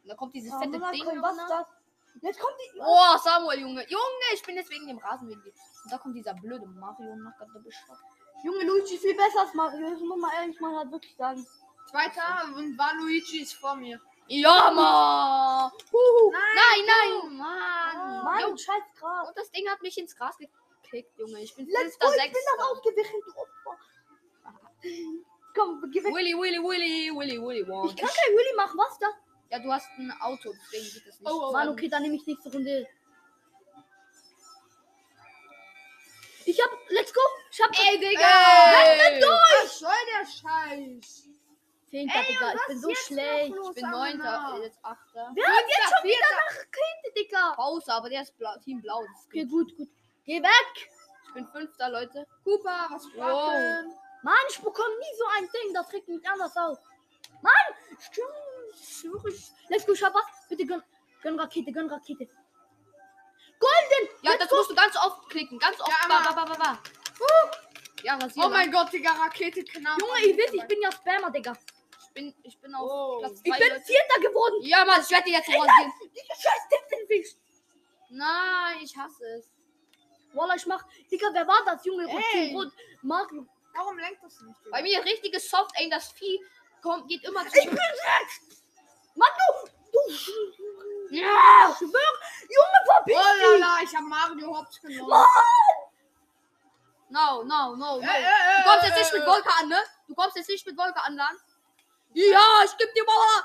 Da 0.08 0.15
kommt 0.15 0.34
dieses 0.36 0.53
Oh, 0.53 0.60
fette 0.60 0.77
Mama, 0.79 0.91
Ding. 0.91 1.03
komm, 1.03 1.22
was 1.22 1.34
ist 1.36 1.41
runter. 1.41 1.67
das? 2.13 2.22
Jetzt 2.24 2.39
kommt 2.39 2.55
die. 2.60 2.79
Oh, 2.79 3.17
Samuel, 3.24 3.60
Junge. 3.60 3.86
Junge, 3.89 4.25
ich 4.34 4.44
bin 4.44 4.55
jetzt 4.55 4.70
wegen 4.70 4.88
dem 4.88 5.00
Rasenmäher. 5.00 5.38
Und 5.38 5.91
da 5.91 5.98
kommt 5.98 6.15
dieser 6.15 6.34
blöde 6.36 6.65
Mario 6.67 7.15
nach 7.17 7.34
der 7.39 7.60
Beschreibung. 7.60 7.98
Junge, 8.44 8.63
Luigi 8.63 8.98
viel 8.98 9.15
besser 9.15 9.41
als 9.41 9.53
Mario. 9.53 9.89
Das 9.91 10.00
muss 10.00 10.17
man 10.20 10.32
ehrlich 10.39 10.60
mal 10.62 10.77
halt 10.77 10.91
wirklich 10.91 11.15
sagen. 11.17 11.46
Zweiter 11.89 12.46
und 12.55 12.77
Waluigi 12.77 13.41
ist 13.41 13.53
vor 13.53 13.75
mir. 13.75 14.00
Ja, 14.27 14.72
Mann. 14.72 15.72
Nein, 16.32 16.86
Nein, 16.86 16.86
nein, 16.88 17.38
Mann. 17.38 18.24
Mann, 18.24 18.39
Junge, 18.41 18.58
scheiß 18.58 18.84
Gras. 18.98 19.27
Und 19.27 19.38
das 19.38 19.51
Ding 19.51 19.67
hat 19.70 19.82
mich 19.82 19.98
ins 19.98 20.15
Gras 20.15 20.38
gekickt, 20.89 21.18
Junge. 21.18 21.42
Ich 21.42 21.56
bin 21.56 21.68
Let's 21.68 21.98
fünfter, 21.98 22.08
go, 22.08 22.13
ich 22.13 22.32
bin 22.32 22.42
ausgewichen, 22.60 23.22
du 23.25 23.32
Opfer. 23.32 23.80
Komm, 25.56 25.92
geh 25.92 26.04
weg. 26.04 26.13
Willy, 26.13 26.34
Willy, 26.34 26.60
Willy, 26.60 27.12
Willy, 27.15 27.42
Willy, 27.42 27.68
wow. 27.68 27.86
Ich 27.89 27.96
kann 27.96 28.10
kein 28.10 28.36
Willy 28.36 28.56
machen, 28.56 28.77
was 28.77 29.00
das? 29.00 29.13
Ja, 29.50 29.60
du 29.60 29.72
hast 29.72 29.88
ein 29.98 30.12
Auto, 30.22 30.54
deswegen 30.54 30.94
geht 30.94 31.08
das 31.08 31.20
nicht. 31.20 31.32
Oh, 31.32 31.48
oh, 31.50 31.51
Mann, 31.51 31.70
okay, 31.70 31.88
dann 31.88 32.01
nehme 32.01 32.15
ich 32.15 32.25
nächste 32.25 32.51
Runde. 32.51 32.88
Ich 36.48 36.62
hab, 36.62 36.70
let's 36.89 37.12
go. 37.13 37.22
Ich 37.51 37.62
hab 37.62 37.72
Ey, 37.72 38.00
Digga. 38.00 38.22
Ey! 38.22 39.22
Was 39.22 39.80
soll 39.80 39.89
der 40.13 40.25
Scheiß? 40.27 41.30
Zehnter, 41.89 42.20
Ey, 42.20 42.25
Digga. 42.27 42.54
Ich 42.54 42.68
bin 42.68 42.80
so 42.80 42.94
schlecht. 42.94 43.56
noch? 43.56 43.70
Ich 43.70 43.75
bin 43.75 43.89
neunter, 43.89 44.60
jetzt 44.62 44.80
achter. 44.84 45.32
Wer 45.34 45.48
hat 45.48 45.65
jetzt 45.68 45.89
schon 45.89 46.04
wieder 46.10 46.30
nach 46.32 46.58
Rakete, 46.60 47.13
Digga? 47.18 47.54
Pause, 47.56 47.94
aber 47.94 48.10
der 48.10 48.22
ist 48.22 48.38
blau, 48.38 48.56
Team 48.63 48.82
Blau. 48.82 49.04
Okay, 49.27 49.46
gut, 49.46 49.75
gut. 49.75 49.89
Geh 50.25 50.41
weg. 50.41 50.89
Ich 51.27 51.34
bin 51.34 51.48
fünfter, 51.48 51.89
Leute. 51.89 52.25
Cooper, 52.44 52.88
was 52.89 53.05
Wow. 53.15 53.94
Mann, 54.24 54.34
ich 54.50 54.58
bekomme 54.60 54.98
nie 55.00 55.17
so 55.17 55.25
ein 55.38 55.50
Ding. 55.51 55.74
Das 55.74 55.91
regt 55.94 56.08
mich 56.08 56.27
anders 56.27 56.55
auf. 56.58 56.79
Mann, 57.41 57.53
stimmt. 58.00 58.27
schwöre 58.84 59.29
ich. 59.29 59.51
Let's 59.70 59.86
go, 59.86 59.94
ich 59.94 60.03
hab 60.03 60.13
was. 60.13 60.24
Bitte 60.50 60.65
gönn, 60.65 60.82
gönn 61.22 61.39
Rakete, 61.39 61.72
gönn 61.72 61.89
Rakete. 61.89 62.27
Golden. 63.60 64.10
Ja, 64.22 64.32
Let's 64.32 64.39
das 64.44 64.50
go. 64.50 64.55
musst 64.58 64.70
du 64.72 64.75
ganz 64.75 64.96
oft 64.98 65.29
klicken. 65.29 65.60
Ganz 65.60 65.79
oft. 65.79 65.89
Ja, 65.89 66.08
ba, 66.08 66.22
ba, 66.24 66.34
ba, 66.34 66.46
ba, 66.46 66.55
ba. 66.55 66.79
Ja, 68.03 68.15
rasier 68.15 68.44
Oh 68.46 68.50
mein 68.50 68.72
Gott, 68.72 68.91
Digga, 68.91 69.12
Rakete 69.12 69.63
knapp. 69.63 70.00
Junge, 70.00 70.20
ihr 70.27 70.38
wisst, 70.38 70.53
ich 70.53 70.63
bin 70.67 70.82
ja 70.82 70.91
Spammer, 70.91 71.32
Digga. 71.32 71.53
Ich 72.01 72.10
bin, 72.13 72.34
ich 72.44 72.60
bin 72.60 72.74
auf 72.75 72.89
Oh. 72.89 73.20
Platz 73.20 73.41
Ich 73.44 73.51
2. 73.53 73.58
bin 73.60 73.82
Vierter 73.84 74.22
geworden. 74.22 74.62
Ja, 74.62 74.86
Mann, 74.86 75.01
ich 75.01 75.10
werde 75.12 75.29
jetzt 75.29 75.48
rasieren. 75.50 75.94
Dieser 76.13 76.36
scheiß 76.36 76.62
Tintenfisch. 76.70 77.36
Nein, 78.10 78.77
ich 78.82 78.96
hasse 78.96 79.25
es. 79.38 79.50
Wallah, 80.36 80.56
ich 80.56 80.65
mach. 80.65 80.84
Digga, 81.12 81.27
wer 81.34 81.48
war 81.48 81.63
das, 81.65 81.84
Junge? 81.86 82.06
Rot. 82.54 82.72
Mario. 83.01 83.46
Warum 83.74 83.98
lenkt 83.98 84.24
das 84.24 84.39
nicht? 84.42 84.60
Digga? 84.60 84.72
Bei 84.72 84.82
mir 84.82 85.04
richtiges 85.04 85.50
Soft 85.50 85.72
Aim, 85.80 85.89
das 85.89 86.12
Vieh 86.12 86.39
kommt, 86.82 87.08
geht 87.10 87.24
immer 87.24 87.42
zu. 87.50 87.58
Ich 87.58 87.65
bin 87.65 87.77
rechts. 87.77 88.63
Mann, 89.15 89.30
du. 89.38 89.70
Du. 89.92 91.15
Ja! 91.15 91.74
Schwör. 91.77 91.89
Junge, 92.50 92.80
verpiss 92.86 93.15
Oh 93.18 93.51
dich. 93.54 93.60
lala, 93.62 93.77
ich 93.84 93.96
hab 93.96 94.04
Mario 94.04 94.58
Hops 94.58 94.82
genommen. 94.82 95.10
Mann. 95.10 95.25
No, 97.10 97.44
no, 97.44 97.75
no, 97.75 97.98
no. 97.98 98.00
Äh, 98.01 98.06
äh, 98.06 98.63
Du 98.63 98.70
kommst 98.70 98.86
jetzt 98.88 98.98
nicht 98.98 99.13
mit 99.13 99.25
Wolke 99.27 99.50
an, 99.60 99.70
ne? 99.70 99.77
Du 100.08 100.15
kommst 100.15 100.36
jetzt 100.36 100.50
nicht 100.50 100.65
mit 100.65 100.77
Wolke 100.77 101.00
an, 101.01 101.15
dann. 101.15 101.38
Ja, 102.13 102.62
ich 102.65 102.75
geb 102.77 102.94
dir 102.94 103.04
mal. 103.06 103.44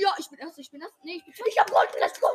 Ja, 0.00 0.14
ich 0.18 0.28
bin 0.30 0.38
erst, 0.38 0.58
ich 0.58 0.70
bin 0.70 0.80
erst. 0.80 0.94
Nee, 1.04 1.22
ich 1.26 1.36
bin 1.36 1.46
Ich 1.46 1.58
hab 1.58 1.70
Golden, 1.70 1.98
let's 2.00 2.20
go. 2.20 2.28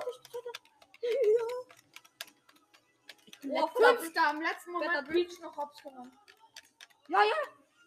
Oh, 3.48 3.68
Fünfter, 3.68 4.28
am 4.28 4.42
letzten 4.42 4.72
Moment 4.72 5.08
Breach 5.08 5.40
noch 5.42 5.56
Hops 5.56 5.82
genommen. 5.82 6.12
Ja, 7.08 7.24
ja. 7.24 7.36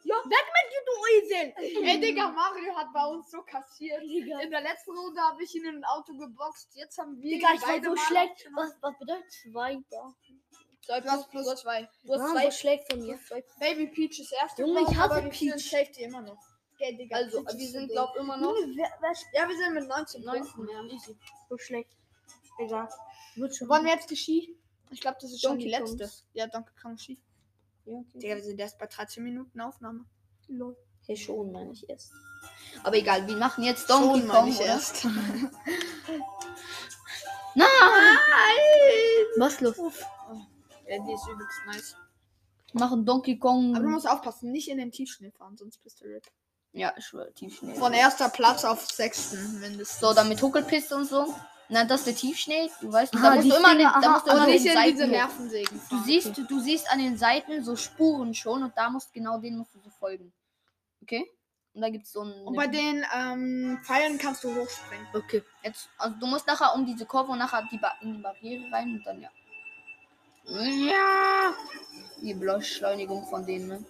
Ja, 0.04 0.16
weg 0.16 0.46
mit 0.56 0.72
dir, 0.72 0.82
du 0.84 1.62
Esel. 1.62 1.84
Ey, 1.86 2.00
Digga, 2.00 2.28
Mario 2.30 2.74
hat 2.76 2.92
bei 2.92 3.04
uns 3.06 3.30
so 3.30 3.40
kassiert. 3.42 4.02
Digga. 4.02 4.40
In 4.40 4.50
der 4.50 4.62
letzten 4.62 4.90
Runde 4.98 5.20
habe 5.20 5.40
ich 5.44 5.54
ihn 5.54 5.64
in 5.64 5.76
ein 5.76 5.84
Auto 5.84 6.12
geboxt. 6.16 6.74
Jetzt 6.74 6.98
haben 6.98 7.16
wir 7.20 7.30
Digga, 7.36 7.54
ich 7.54 7.62
war 7.62 7.82
so 7.84 7.96
schlecht. 7.96 8.48
Was, 8.52 8.74
was 8.80 8.98
bedeutet 8.98 9.30
Zweiter? 9.30 10.14
Zwei 10.84 11.00
Du 11.00 11.08
hast 11.08 11.30
plus 11.30 11.46
zwei. 11.60 11.88
Du 12.02 12.14
hast 12.14 12.20
Ah, 12.22 12.32
zwei. 12.32 12.44
so 12.46 12.50
schlecht 12.50 12.90
von 12.90 13.00
mir. 13.00 13.16
Baby 13.60 13.86
Peach 13.86 14.18
ist 14.18 14.32
erste. 14.32 14.62
Junge, 14.62 14.80
ich 14.90 14.96
hasse 14.96 15.22
Peach. 15.28 15.70
Safety 15.70 16.02
immer 16.02 16.22
noch. 16.22 16.38
Okay, 16.74 16.96
Digga, 16.96 17.16
Also, 17.18 17.44
Peach 17.44 17.58
wir 17.58 17.68
sind, 17.68 17.88
glaub 17.92 18.16
immer 18.16 18.36
noch. 18.36 18.56
Junge, 18.56 18.74
wer, 18.76 18.90
wer 19.00 19.12
Ja, 19.40 19.48
wir 19.48 19.56
sind 19.56 19.74
mit 19.74 19.86
19. 19.86 20.24
19, 20.24 20.68
ja. 20.68 20.82
Easy. 20.92 21.16
so 21.48 21.58
schlecht? 21.58 21.90
Egal. 22.58 22.88
Wird 23.36 23.54
schon. 23.54 23.68
Wollen 23.68 23.84
wir 23.84 23.92
jetzt 23.92 24.16
Ski? 24.16 24.58
Ich 24.92 25.00
glaube, 25.00 25.16
das 25.20 25.32
ist 25.32 25.40
schon 25.40 25.52
Donkey 25.52 25.64
die 25.64 25.70
letzte. 25.70 25.96
Kongs. 26.04 26.24
Ja, 26.34 26.46
Donkey 26.46 26.72
Kong 26.80 26.98
Ski. 26.98 27.18
Ja, 27.86 27.96
okay. 27.96 28.18
Digga, 28.18 28.36
wir 28.36 28.42
sind 28.44 28.60
erst 28.60 28.78
bei 28.78 28.86
13 28.86 29.24
Minuten 29.24 29.60
Aufnahme. 29.60 30.04
Lol. 30.48 30.76
Hey, 31.06 31.16
schon, 31.16 31.50
meine 31.50 31.72
ich 31.72 31.88
erst. 31.88 32.12
Aber 32.84 32.96
egal, 32.96 33.26
wir 33.26 33.36
machen 33.36 33.64
jetzt 33.64 33.88
Donkey 33.90 34.20
Schon, 34.20 34.28
Kong, 34.28 34.30
meine 34.36 34.50
ich 34.50 34.56
oder? 34.56 34.66
erst. 34.66 35.04
Nein! 37.54 37.66
Was 39.38 39.60
los? 39.60 39.76
Ja, 40.86 40.98
die 41.04 41.12
ist 41.12 41.26
übelst 41.28 41.60
nice. 41.66 41.96
Wir 42.72 42.80
machen 42.80 43.04
Donkey 43.04 43.38
Kong. 43.38 43.74
Aber 43.74 43.84
du 43.84 43.90
musst 43.90 44.08
aufpassen, 44.08 44.52
nicht 44.52 44.68
in 44.68 44.78
den 44.78 44.90
Tiefschnee 44.90 45.30
fahren, 45.30 45.56
sonst 45.56 45.82
bist 45.82 46.00
du 46.00 46.04
RIP. 46.04 46.26
ja, 46.72 46.92
ich 46.96 47.06
schwör, 47.06 47.32
Tiefschnee. 47.34 47.74
Von 47.74 47.92
erster 47.92 48.28
Platz 48.28 48.64
auf 48.64 48.88
sechsten 48.90 49.60
mindestens. 49.60 50.00
So, 50.00 50.14
dann 50.14 50.28
mit 50.28 50.40
Huckelpiste 50.40 50.96
und 50.96 51.06
so. 51.06 51.34
Na, 51.72 51.84
das 51.84 52.00
ist 52.00 52.06
der 52.06 52.14
Tiefschnee. 52.16 52.70
Du 52.82 52.92
weißt, 52.92 53.14
Aha, 53.16 53.30
da 53.30 53.34
musst 53.36 53.50
du 53.50 53.56
immer, 53.56 53.68
den, 53.70 53.78
Finger, 53.78 53.98
da 54.02 54.08
aha, 54.08 54.12
musst 54.12 54.26
du 54.26 54.30
immer 54.30 54.40
an 54.42 54.50
nicht 54.50 54.64
den 54.66 54.74
Seiten. 54.74 55.10
Nervensägen 55.10 55.80
Du 55.80 55.96
fahren. 55.96 56.04
siehst, 56.04 56.38
du 56.50 56.60
siehst 56.60 56.90
an 56.92 56.98
den 56.98 57.16
Seiten 57.16 57.64
so 57.64 57.76
Spuren 57.76 58.34
schon 58.34 58.62
und 58.62 58.76
da 58.76 58.90
musst 58.90 59.10
genau 59.14 59.38
denen 59.38 59.56
musst 59.56 59.74
du 59.74 59.80
so 59.80 59.88
folgen. 59.88 60.32
Okay? 61.02 61.26
Und 61.72 61.80
da 61.80 61.88
gibt's 61.88 62.12
so 62.12 62.20
ein. 62.20 62.32
Und 62.44 62.54
bei 62.56 62.66
den 62.66 63.06
ähm, 63.16 63.80
Pfeilen 63.82 64.18
kannst 64.18 64.44
du 64.44 64.54
hochspringen. 64.54 65.06
Okay. 65.14 65.42
Jetzt, 65.62 65.88
also 65.96 66.14
du 66.20 66.26
musst 66.26 66.46
nachher 66.46 66.74
um 66.74 66.84
diese 66.84 67.06
Kurve 67.06 67.32
und 67.32 67.38
nachher 67.38 67.66
die 67.72 67.78
ba 67.78 67.92
in 68.02 68.16
die 68.16 68.22
Barriere 68.22 68.70
rein 68.70 68.90
und 68.96 69.06
dann 69.06 69.22
ja. 69.22 69.30
Ja! 70.44 71.54
Die 72.20 72.34
Beschleunigung 72.34 73.26
von 73.26 73.46
denen, 73.46 73.68
ne? 73.68 73.84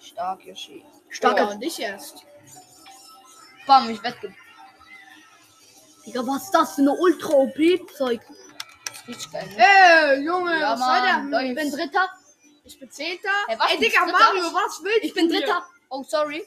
Stark, 0.00 0.44
Yoshi. 0.44 0.84
Stark. 1.08 1.38
Ja, 1.38 1.44
und 1.44 1.62
ich 1.62 1.78
erst. 1.78 2.26
Bam, 3.64 3.88
ich 3.88 4.02
wette. 4.02 4.34
Digga, 6.06 6.26
was 6.26 6.44
ist 6.44 6.50
das 6.54 6.74
für 6.74 6.82
eine 6.82 6.92
Ultra-OP-Zeug? 6.92 8.20
Richtig 9.08 9.32
geil. 9.32 9.46
Ne? 9.48 9.56
Ey, 9.58 10.20
Junge, 10.24 10.58
Ja, 10.60 10.72
was 10.72 10.80
soll 10.80 11.02
der? 11.02 11.18
Mann, 11.18 11.30
Mist? 11.30 11.48
Ich 11.48 11.54
bin 11.56 11.70
Dritter. 11.72 12.08
Ich 12.64 12.78
bin 12.80 12.90
Zehnter. 12.90 13.28
Hey, 13.46 13.58
was, 13.58 13.70
Ey, 13.70 13.76
du 13.76 13.82
Digga, 13.84 14.06
Mario, 14.06 14.42
Dritter? 14.42 14.54
was 14.54 14.80
willst 14.82 15.04
Ich 15.04 15.14
bin 15.14 15.28
du 15.28 15.34
hier? 15.34 15.46
Dritter. 15.46 15.66
Oh, 15.90 16.02
sorry. 16.02 16.46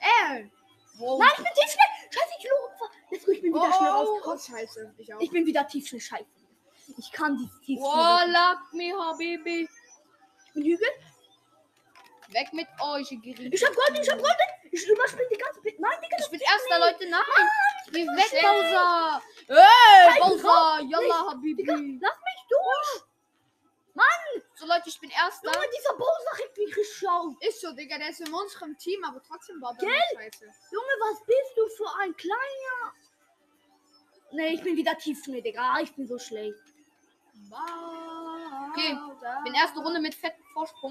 Ey. 0.00 0.50
Wow. 0.98 1.20
Nein, 1.20 1.28
ich 1.30 1.36
bin 1.36 1.46
tief 1.54 1.72
schnell. 1.72 2.10
Scheiße, 2.10 2.32
ich 2.38 2.44
lobe. 2.50 2.92
Let's 3.10 3.24
go, 3.24 3.30
ich 3.32 3.42
bin 3.42 3.54
wieder 3.54 3.72
schnell 3.72 3.90
Oh, 3.90 3.94
rausgekommen. 3.94 4.38
oh, 4.38 4.50
scheiße. 4.58 4.94
Ich 4.98 5.14
auch. 5.14 5.20
Ich 5.20 5.30
bin 5.30 5.46
wieder 5.46 5.66
tief 5.66 5.86
schnell. 5.88 6.00
Scheiße. 6.00 6.24
Ich 6.98 7.12
kann 7.12 7.36
dieses 7.36 7.60
tief 7.60 7.78
schnell. 7.78 8.30
lag 8.32 8.56
mir, 8.72 8.96
Habibi. 8.98 9.68
Ich 10.46 10.52
bin 10.54 10.62
Hügel. 10.64 10.88
Weg 12.30 12.52
mit 12.52 12.66
euch, 12.82 13.10
ihr 13.12 13.20
Gericht. 13.20 13.54
Ich 13.54 13.64
hab 13.64 13.74
Gold, 13.74 13.98
ich 14.02 14.10
hab 14.10 14.18
Gold. 14.18 14.36
Ich 14.70 14.86
überspringe 14.86 15.28
die 15.32 15.38
ganze 15.38 15.60
Pit. 15.62 15.80
Nein, 15.80 15.92
Digga, 16.02 16.16
Ich 16.20 16.28
bin 16.30 16.40
erster, 16.40 16.78
Leute. 16.78 17.08
Nein. 17.08 17.20
Geh 17.92 18.06
weg. 18.06 18.42
Bowser. 18.42 19.22
Hey, 19.48 20.20
Bowser. 20.20 20.80
Yalla, 20.88 21.30
Habibi. 21.30 21.64
lass 22.00 22.16
mich 22.16 22.44
durch. 22.48 23.04
So, 24.54 24.66
Leute, 24.66 24.88
ich 24.88 24.98
bin 25.00 25.10
erster. 25.10 25.52
Junge, 25.52 25.66
dieser 25.76 25.94
Bowser 25.94 26.38
regt 26.38 26.56
mich 26.58 27.08
auf. 27.08 27.34
Ist 27.40 27.60
so, 27.60 27.72
Digga, 27.72 27.96
der 27.98 28.10
ist 28.10 28.20
in 28.20 28.32
unserem 28.32 28.76
Team, 28.76 29.04
aber 29.04 29.22
trotzdem 29.22 29.62
er 29.62 29.74
Gell? 29.76 29.88
nur 29.88 30.22
Scheiße. 30.22 30.44
Junge, 30.72 30.94
was 31.00 31.24
bist 31.24 31.52
du 31.56 31.68
für 31.76 31.90
ein 32.00 32.16
kleiner? 32.16 32.94
Nee, 34.32 34.54
ich 34.54 34.62
bin 34.62 34.76
wieder 34.76 34.96
tief 34.98 35.22
schnell, 35.24 35.42
Digga. 35.42 35.74
Ah, 35.74 35.80
Ich 35.80 35.94
bin 35.94 36.06
so 36.08 36.18
schlecht. 36.18 36.58
Okay, 38.72 38.98
Ich 39.38 39.44
bin 39.44 39.54
erste 39.54 39.78
Runde 39.80 40.00
mit 40.00 40.14
fettem 40.14 40.44
Vorsprung. 40.52 40.90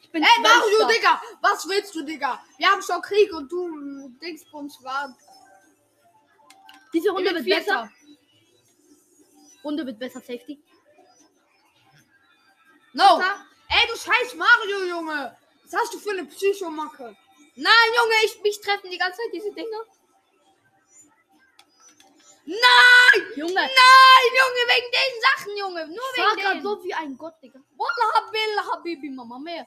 Ich 0.00 0.10
bin 0.10 0.22
Ey, 0.22 0.40
Mario. 0.40 0.86
Digga, 0.88 1.20
was 1.40 1.68
willst 1.68 1.94
du, 1.96 2.02
Digga? 2.04 2.40
Wir 2.58 2.68
haben 2.68 2.82
schon 2.82 3.02
Krieg 3.02 3.32
und 3.32 3.50
du, 3.50 4.08
Dingsbums, 4.20 4.82
war. 4.84 5.16
Diese 6.92 7.10
Runde 7.10 7.32
bin 7.32 7.44
wird 7.44 7.58
besser. 7.58 7.90
Runde 9.64 9.86
wird 9.86 9.98
besser, 9.98 10.20
Safety. 10.20 10.62
No. 12.92 13.20
Ey, 13.68 13.88
du 13.88 13.96
scheiß 13.96 14.34
Mario, 14.34 14.84
Junge. 14.84 15.36
Was 15.64 15.80
hast 15.80 15.94
du 15.94 15.98
für 15.98 16.10
eine 16.10 16.24
Psychomacke? 16.26 17.16
Nein, 17.54 17.88
Junge, 17.96 18.14
ich 18.24 18.42
mich 18.42 18.60
treffen 18.60 18.90
die 18.90 18.98
ganze 18.98 19.18
Zeit 19.18 19.30
diese 19.32 19.52
Dinger. 19.52 19.84
Junge, 23.36 23.54
Nein, 23.54 24.30
Junge, 24.40 24.62
wegen 24.68 24.90
den 24.90 25.20
Sachen, 25.22 25.56
Junge. 25.56 25.86
Nur 25.86 25.96
ich 26.14 26.22
war 26.22 26.32
wegen 26.32 26.42
grad 26.42 26.52
denen. 26.54 26.62
so 26.62 26.84
wie 26.84 26.94
ein 26.94 27.16
Gott, 27.16 27.34
Digga. 27.42 27.60
Wallah, 27.76 28.26
Habil, 28.26 28.70
Habibi, 28.70 29.10
Mama, 29.10 29.38
mehr. 29.38 29.66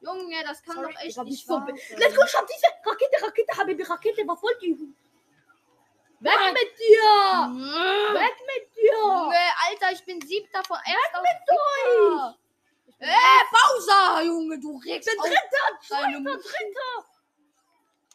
Junge, 0.00 0.42
das 0.44 0.62
kann 0.62 0.76
Sorry, 0.76 0.92
doch 0.94 1.00
echt 1.00 1.22
nicht 1.24 1.48
wahr 1.48 1.66
sein. 1.66 1.98
Let's 1.98 2.16
go, 2.16 2.22
ich 2.24 2.34
hab 2.34 2.46
diese 2.46 2.66
Rakete, 2.84 3.22
Rakete, 3.22 3.58
Habibi, 3.58 3.82
Rakete. 3.82 4.22
Was 4.26 4.42
wollt 4.42 4.62
ihr? 4.62 4.76
Weg 6.22 6.52
mit 6.52 6.78
dir! 6.78 7.48
Junge, 7.48 8.14
Weg 8.14 8.36
mit 8.46 8.76
dir! 8.76 9.32
Alter, 9.68 9.92
ich 9.92 10.04
bin 10.04 10.20
siebter 10.20 10.62
von 10.64 10.78
erst 10.86 11.14
auf 11.14 11.22
euch! 11.22 11.34
siebter. 11.88 12.38
Äh, 13.00 13.44
Bowser, 13.50 14.22
Junge, 14.22 14.60
du 14.60 14.76
regst 14.78 15.08
Ich 15.08 15.20
bin 15.20 15.32
Dritter, 15.32 15.80
Zweiter. 15.80 16.20
Dritter, 16.20 17.06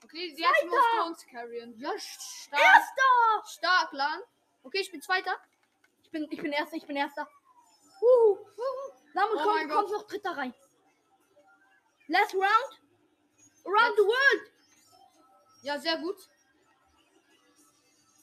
Okay, 0.05 0.33
jetzt 0.37 0.65
musst 0.65 0.85
du 0.95 1.03
uns 1.03 1.27
carryen. 1.27 1.77
Ja, 1.77 1.91
stark, 1.99 2.61
Erster! 2.61 3.49
stark, 3.51 3.91
Lan. 3.91 4.21
Okay, 4.63 4.79
ich 4.79 4.89
bin 4.89 5.01
zweiter. 5.01 5.35
Ich 6.01 6.09
bin, 6.09 6.27
ich 6.31 6.41
bin 6.41 6.53
Erster, 6.53 6.77
ich 6.77 6.87
bin 6.87 6.95
Erster. 6.95 7.27
Uh, 8.01 8.37
Samuel, 9.13 9.37
Oh 9.37 9.43
komm, 9.43 9.69
kommst 9.69 9.91
noch 9.91 10.07
Dritter 10.07 10.37
rein. 10.37 10.53
Last 12.07 12.33
round. 12.33 12.81
Around 13.65 13.97
the 13.97 14.03
world. 14.03 14.51
Ja, 15.63 15.77
sehr 15.77 15.97
gut. 15.97 16.15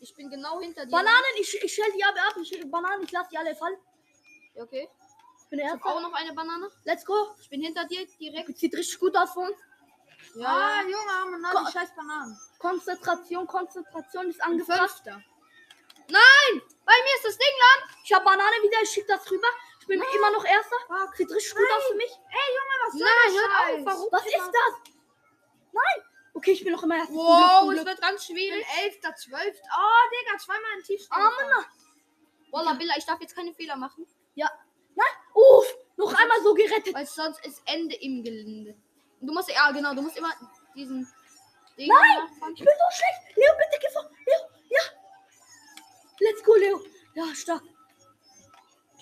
Ich 0.04 0.14
bin 0.14 0.28
genau 0.28 0.60
hinter 0.60 0.84
dir. 0.84 0.90
Bananen, 0.90 1.34
ich, 1.40 1.62
ich 1.64 1.72
stell 1.72 1.90
die 1.96 2.04
alle 2.04 2.20
ab. 2.20 2.36
Ich, 2.42 2.70
Bananen, 2.70 3.04
ich 3.04 3.10
lass 3.10 3.26
die 3.30 3.38
alle 3.38 3.56
fallen. 3.56 3.78
Ja, 4.54 4.62
Okay. 4.64 4.86
Ich 5.40 5.48
bin 5.48 5.58
Ich 5.60 5.66
hab 5.66 5.82
auch 5.84 6.00
noch 6.00 6.12
eine 6.12 6.32
Banane. 6.34 6.70
Let's 6.84 7.06
go. 7.06 7.34
Ich 7.40 7.48
bin 7.48 7.62
hinter 7.62 7.86
dir 7.86 8.06
direkt. 8.20 8.58
Sieht 8.58 8.74
richtig 8.74 8.98
gut 9.00 9.16
aus 9.16 9.32
für 9.32 9.40
uns. 9.40 9.56
Ah, 10.44 10.82
Junge, 10.82 11.10
haben 11.10 11.30
wir 11.30 11.64
die 11.64 11.72
scheiß 11.72 11.94
Bananen. 11.96 12.38
Konzentration, 12.58 13.46
Konzentration 13.46 14.28
ist 14.28 14.42
angefasst. 14.42 15.04
Fünfter. 15.04 15.22
Bei 16.84 16.94
mir 17.04 17.14
ist 17.16 17.24
das 17.24 17.38
Ding, 17.38 17.54
Lan. 17.64 17.96
Ich 18.04 18.12
habe 18.12 18.24
Banane 18.26 18.56
wieder, 18.62 18.82
ich 18.82 18.90
schick 18.90 19.06
das 19.06 19.30
rüber. 19.30 19.48
Ich 19.80 19.86
bin 19.86 20.02
immer 20.02 20.30
noch 20.32 20.44
Erster. 20.44 20.76
Fuck. 20.86 21.16
Sieht 21.16 21.30
richtig 21.30 21.54
gut 21.54 21.70
aus 21.76 21.84
für 21.88 21.94
mich. 21.94 22.10
Was 22.10 22.92
soll 22.92 23.08
Nein, 23.08 23.16
der 23.24 23.40
hört 23.40 23.50
auf, 23.50 23.68
Scheiß? 23.68 23.84
warum? 23.86 24.08
Was 24.12 24.26
ist 24.26 24.52
das? 24.58 24.92
Nein. 25.72 26.13
Okay, 26.34 26.50
ich 26.52 26.64
bin 26.64 26.72
noch 26.72 26.82
immer 26.82 26.96
Erster. 26.96 27.14
Wow, 27.14 27.72
es 27.72 27.84
wird 27.84 28.00
ganz 28.00 28.26
schwierig. 28.26 28.66
elfter, 28.82 29.14
zwölfter. 29.14 29.68
Oh, 29.78 30.10
Digga, 30.10 30.38
zweimal 30.38 30.78
in 30.78 30.84
Tiefstand. 30.84 31.22
Ah, 31.22 31.30
Mann. 31.30 31.64
Wallah, 32.50 32.74
Billa, 32.74 32.94
ich 32.98 33.04
darf 33.04 33.20
jetzt 33.20 33.34
keine 33.34 33.54
Fehler 33.54 33.76
machen. 33.76 34.06
Uff, 35.34 35.76
noch 35.96 36.14
einmal 36.14 36.40
so 36.42 36.54
gerettet. 36.54 36.94
Weil 36.94 37.06
sonst 37.06 37.44
ist 37.44 37.60
Ende 37.66 37.96
im 37.96 38.22
Gelände. 38.22 38.76
Du 39.20 39.32
musst, 39.32 39.50
ja 39.50 39.70
genau, 39.72 39.94
du 39.94 40.02
musst 40.02 40.16
immer 40.16 40.32
diesen 40.74 41.08
Ding 41.76 41.88
Nein! 41.88 42.28
nachfahren. 42.28 42.54
Ich 42.54 42.60
bin 42.60 42.68
so 42.68 42.96
schlecht. 42.96 43.36
Leo, 43.36 43.52
bitte 43.56 43.80
geh 43.80 43.92
vor. 43.92 44.10
Leo, 44.26 44.38
ja. 44.70 44.80
Let's 46.20 46.42
go, 46.44 46.54
Leo. 46.54 46.80
Ja, 47.14 47.34
stark. 47.34 47.62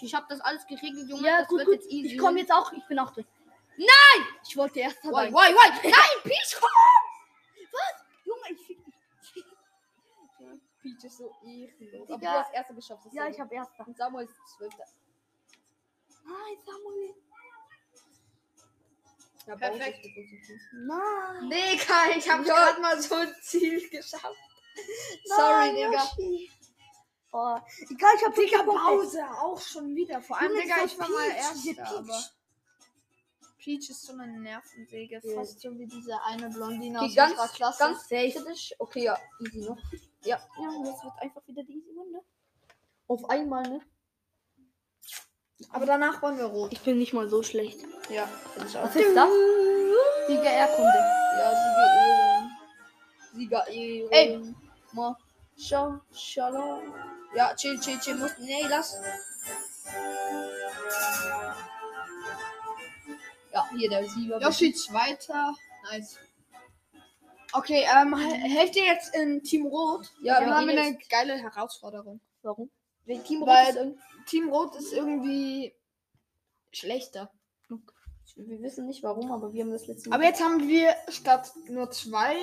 Ich 0.00 0.14
habe 0.14 0.26
das 0.28 0.40
alles 0.40 0.66
geregelt, 0.66 1.08
Junge. 1.08 1.26
Ja, 1.26 1.40
das 1.40 1.48
gut, 1.48 1.58
wird 1.58 1.66
gut. 1.66 1.74
jetzt 1.76 1.90
easy. 1.90 2.14
Ich 2.14 2.18
komme 2.18 2.40
jetzt 2.40 2.50
auch. 2.50 2.72
Ich 2.72 2.84
bin 2.86 2.98
auch 2.98 3.12
drin. 3.12 3.26
Nein! 3.76 4.26
Ich 4.48 4.56
wollte 4.56 4.80
erster 4.80 5.08
Why, 5.08 5.30
sein. 5.30 5.32
why, 5.34 5.54
why? 5.54 5.90
Nein, 5.90 6.22
Peach, 6.22 6.56
komm! 6.58 6.68
Junge, 8.24 8.42
ich 8.50 8.66
fick 8.66 8.84
dich. 8.84 8.94
Peach 10.82 11.04
ist 11.04 11.18
so 11.18 11.32
ehrenlos. 11.44 12.08
Digga. 12.08 12.14
Aber 12.14 12.18
du 12.18 12.30
hast 12.30 12.52
erste 12.54 12.74
geschafft. 12.74 13.04
das 13.04 13.12
ist 13.12 13.16
Ja, 13.16 13.24
so 13.24 13.30
ich 13.30 13.36
gut. 13.36 13.44
habe 13.44 13.54
erster. 13.54 13.86
Und 13.86 13.96
Samuel 13.96 14.24
ist 14.26 14.56
zwölfter. 14.56 14.84
Nein, 16.24 16.56
Samuel. 16.66 17.14
Ja, 19.46 19.56
Perfekt. 19.56 20.02
Bowser 20.02 20.24
ist 20.24 20.46
gut. 20.46 20.58
Nein. 20.86 21.50
Digga, 21.50 22.16
ich 22.16 22.30
hab 22.30 22.46
Ja. 22.46 22.54
gerade 22.54 22.80
mal 22.80 23.00
so 23.02 23.14
ein 23.16 23.34
Ziel 23.42 23.88
geschafft. 23.90 24.24
Sorry, 25.24 25.38
Nein, 25.38 25.74
Digga. 25.76 25.90
Yoshi. 26.16 26.50
Oh, 27.34 27.58
egal, 27.90 28.10
ich 28.16 28.24
hab 28.26 28.34
Digga. 28.34 28.62
Pause, 28.62 29.24
auch 29.40 29.60
schon 29.60 29.94
wieder. 29.96 30.20
Vor 30.22 30.38
allem, 30.38 30.50
Junge, 30.50 30.62
Digga, 30.62 30.84
ich 30.84 30.98
war 30.98 31.08
mal 31.08 31.28
Peach, 31.30 31.36
erster, 31.38 31.72
Peach. 31.84 31.96
aber... 31.98 32.24
Peach 33.58 33.90
ist 33.90 34.02
so 34.02 34.12
eine 34.12 34.26
Nervensäge. 34.40 35.20
Fast 35.34 35.60
so 35.60 35.78
wie 35.78 35.86
diese 35.86 36.20
eine 36.24 36.50
Blondine 36.50 36.98
Okay, 36.98 37.06
aus 37.08 37.14
ganz, 37.14 37.30
unserer 37.32 37.48
Klasse. 37.48 37.78
ganz 37.78 38.06
kritisch. 38.08 38.74
Okay, 38.78 39.04
ja, 39.04 39.18
easy 39.40 39.60
noch. 39.60 39.78
Ja, 40.24 40.38
ja, 40.58 40.84
das 40.84 41.02
wird 41.02 41.14
einfach 41.18 41.46
wieder 41.46 41.62
die 41.64 41.74
easy 41.78 41.90
Runde. 41.96 42.20
Auf 43.08 43.28
einmal, 43.28 43.62
ne? 43.62 43.80
aber 45.70 45.86
danach 45.86 46.22
wollen 46.22 46.38
wir 46.38 46.44
rot. 46.44 46.72
Ich 46.72 46.80
bin 46.80 46.98
nicht 46.98 47.12
mal 47.12 47.28
so 47.28 47.42
schlecht. 47.42 47.80
Ja, 48.10 48.26
finde 48.52 48.68
ich 48.68 48.76
auch. 48.76 48.84
Was 48.84 48.96
ist 48.96 49.16
das? 49.16 49.28
Sieger 50.26 50.50
Erkunde. 50.50 50.98
Ja, 51.38 51.50
Sieger 51.50 51.88
Ehren. 52.06 52.50
Sieger 53.34 53.68
Ehren. 53.68 54.10
Ey. 54.10 54.54
Ma. 54.92 55.18
Scha, 55.56 56.00
Shalom. 56.12 56.94
Ja, 57.34 57.54
chill, 57.54 57.78
chill, 57.78 57.98
chill. 58.00 58.16
Muss, 58.16 58.32
nee, 58.38 58.64
lass. 58.68 58.98
Ja, 63.52 63.68
hier 63.76 63.90
der 63.90 64.08
Sieger. 64.08 64.40
Yoshi 64.40 64.72
zweiter. 64.72 65.54
Nice. 65.90 66.18
Okay, 67.54 67.84
ähm, 67.94 68.16
he- 68.16 68.48
helft 68.56 68.76
ihr 68.76 68.84
jetzt 68.86 69.14
in 69.14 69.42
Team 69.42 69.66
Rot? 69.66 70.10
Ja, 70.22 70.40
wir 70.40 70.54
haben 70.54 70.68
eine 70.68 70.98
geile 71.10 71.34
Herausforderung. 71.34 72.20
Warum? 72.42 72.70
Wegen 73.04 73.22
Team 73.24 73.42
Weil- 73.42 73.64
Rot 73.66 73.68
ist 73.70 73.76
irgend- 73.76 73.98
Team 74.26 74.48
Rot 74.48 74.76
ist 74.76 74.92
irgendwie 74.92 75.74
schlechter. 76.72 77.30
Wir 78.34 78.62
wissen 78.62 78.86
nicht 78.86 79.02
warum, 79.02 79.30
aber 79.30 79.52
wir 79.52 79.62
haben 79.62 79.72
das 79.72 79.86
letzte 79.86 80.08
Mal. 80.08 80.14
Aber 80.16 80.24
jetzt 80.24 80.42
haben 80.42 80.66
wir 80.66 80.94
statt 81.08 81.52
nur 81.68 81.90
zwei 81.90 82.34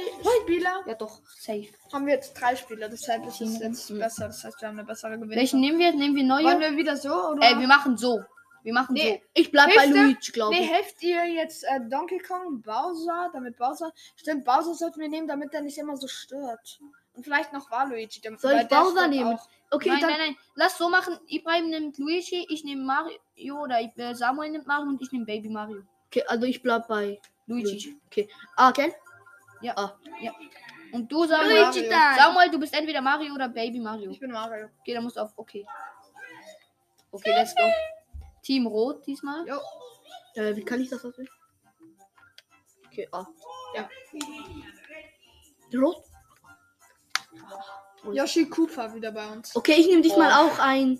Spieler, 0.43 0.83
Ja, 0.85 0.93
doch, 0.93 1.19
safe. 1.39 1.67
haben 1.91 2.05
wir 2.05 2.13
jetzt 2.13 2.33
drei 2.33 2.55
Spieler. 2.55 2.89
Deshalb 2.89 3.25
ist 3.25 3.41
es 3.41 3.57
jetzt 3.59 3.87
besser. 3.97 4.27
Das 4.27 4.43
heißt, 4.43 4.61
wir 4.61 4.67
haben 4.67 4.77
eine 4.77 4.85
bessere 4.85 5.17
Gewinne. 5.17 5.35
Welchen 5.35 5.61
nehmen 5.61 5.79
wir? 5.79 5.91
Nehmen 5.93 6.15
wir 6.15 6.23
neue? 6.25 6.43
Wollen 6.43 6.59
wir 6.59 6.75
wieder 6.77 6.95
so? 6.95 7.09
Oder? 7.31 7.41
Ey, 7.41 7.57
wir 7.57 7.67
machen 7.67 7.97
so. 7.97 8.19
Wir 8.63 8.73
machen 8.73 8.93
Nee, 8.93 9.23
Ich 9.33 9.51
bleib 9.51 9.73
bei? 9.75 9.85
Luigi, 9.85 10.31
glaube 10.31 10.53
Nee, 10.55 10.63
ich. 10.63 10.71
helft 10.71 11.01
ihr 11.03 11.25
jetzt 11.25 11.63
äh, 11.63 11.79
Donkey 11.89 12.19
Kong, 12.19 12.61
Bowser, 12.61 13.29
damit 13.33 13.57
Bowser. 13.57 13.91
Stimmt, 14.15 14.45
Bowser 14.45 14.73
sollten 14.75 14.99
wir 14.99 15.07
nehmen, 15.09 15.27
damit 15.27 15.53
er 15.53 15.61
nicht 15.61 15.77
immer 15.77 15.95
so 15.97 16.07
stört. 16.07 16.79
Und 17.13 17.23
vielleicht 17.23 17.53
noch 17.53 17.69
Waluigi. 17.71 18.21
damit- 18.21 18.41
Soll 18.41 18.53
ich 18.53 18.67
Bowser 18.67 19.07
nehmen? 19.07 19.35
auch. 19.35 19.47
Okay, 19.71 19.89
nein, 19.89 20.01
dann. 20.01 20.09
nein, 20.11 20.19
nein. 20.19 20.37
Lass 20.55 20.77
so 20.77 20.89
machen. 20.89 21.17
Ibrahim 21.27 21.69
nimmt 21.69 21.97
Luigi, 21.97 22.45
ich 22.49 22.63
nehme 22.63 22.83
Mario 22.83 23.61
oder 23.61 23.79
äh, 23.81 24.13
Samuel 24.15 24.49
nimmt 24.51 24.67
Mario 24.67 24.87
und 24.89 25.01
ich 25.01 25.11
nehme 25.11 25.25
Baby 25.25 25.49
Mario. 25.49 25.83
Okay, 26.07 26.23
also 26.27 26.45
ich 26.45 26.61
bleib 26.61 26.87
bei 26.87 27.19
Luigi. 27.45 27.67
Luigi. 27.71 27.97
Okay. 28.07 28.29
Ah, 28.55 28.71
Ken? 28.71 28.91
Ja. 29.61 29.73
Ah. 29.77 29.95
Und 30.91 31.11
du 31.11 31.25
Samuel. 31.25 31.61
Luigi 31.65 31.87
dann. 31.87 32.15
Samuel, 32.17 32.49
du 32.49 32.59
bist 32.59 32.73
entweder 32.73 33.01
Mario 33.01 33.33
oder 33.35 33.47
Baby 33.47 33.79
Mario. 33.79 34.09
Ich 34.09 34.19
bin 34.19 34.31
Mario. 34.31 34.69
Okay, 34.81 34.93
dann 34.95 35.03
musst 35.03 35.17
du 35.17 35.21
auf 35.21 35.33
okay. 35.35 35.65
Okay, 37.11 37.31
let's 37.31 37.55
go. 37.55 37.63
Team 38.43 38.67
Rot 38.67 39.05
diesmal. 39.05 39.47
Jo. 39.47 39.59
Äh, 40.35 40.55
wie 40.55 40.63
kann 40.63 40.81
ich 40.81 40.89
das 40.89 41.03
auswählen? 41.05 41.29
Okay, 42.87 43.07
ah. 43.11 43.25
Ja. 43.75 43.89
Rot? 45.73 46.03
Yoshi 48.11 48.49
Cooper 48.49 48.93
wieder 48.93 49.11
bei 49.11 49.27
uns. 49.31 49.55
Okay, 49.55 49.73
ich 49.73 49.87
nehme 49.87 50.01
diesmal 50.01 50.29
Boah. 50.31 50.51
auch 50.53 50.59
ein. 50.59 50.99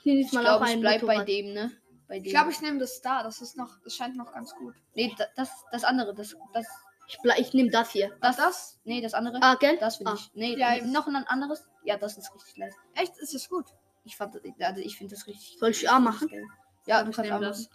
Ich 0.00 0.04
nehme 0.04 0.20
Ich 0.20 0.26
diesmal 0.26 0.46
auch 0.46 0.58
glaube, 0.58 0.66
ich 0.66 0.72
ein. 0.72 0.80
bleib 0.80 1.06
bei 1.06 1.24
dem, 1.24 1.52
ne? 1.54 1.70
Bei 2.08 2.18
dem. 2.18 2.24
Ich 2.24 2.30
glaube, 2.32 2.50
ich 2.50 2.60
nehme 2.60 2.78
das 2.78 2.96
Star. 2.96 3.22
Das 3.22 3.40
ist 3.40 3.56
noch, 3.56 3.78
das 3.82 3.94
scheint 3.94 4.16
noch 4.16 4.32
ganz 4.32 4.54
gut. 4.54 4.74
Nee, 4.94 5.14
da- 5.16 5.28
das, 5.36 5.50
das 5.72 5.84
andere, 5.84 6.14
das, 6.14 6.36
das, 6.52 6.66
Ich, 7.06 7.18
ich 7.38 7.54
nehme 7.54 7.70
das 7.70 7.90
hier. 7.90 8.14
das, 8.20 8.36
das? 8.36 8.80
Nee, 8.84 9.00
das 9.00 9.14
andere. 9.14 9.38
Ah, 9.40 9.54
gell? 9.54 9.78
Das 9.78 10.00
will 10.00 10.08
ah. 10.08 10.14
ich. 10.14 10.30
Nee, 10.34 10.56
Ja, 10.58 10.84
noch 10.84 11.06
ein 11.06 11.16
anderes. 11.16 11.64
Ja, 11.84 11.96
das 11.96 12.18
ist 12.18 12.34
richtig 12.34 12.56
leise. 12.56 12.76
Echt? 12.94 13.16
Ist 13.18 13.34
es 13.34 13.48
gut? 13.48 13.66
Ich 14.04 14.16
fand, 14.16 14.36
also 14.60 14.80
ich 14.80 14.96
finde 14.96 15.14
das 15.14 15.26
richtig. 15.26 15.56
Soll 15.58 15.70
ich 15.70 15.88
A 15.88 15.98
machen? 15.98 16.28
geil. 16.28 16.44
Ja, 16.86 17.02
du 17.02 17.10
Ich 17.10 17.16
kannst 17.16 17.30
das. 17.30 17.40
das. 17.40 17.68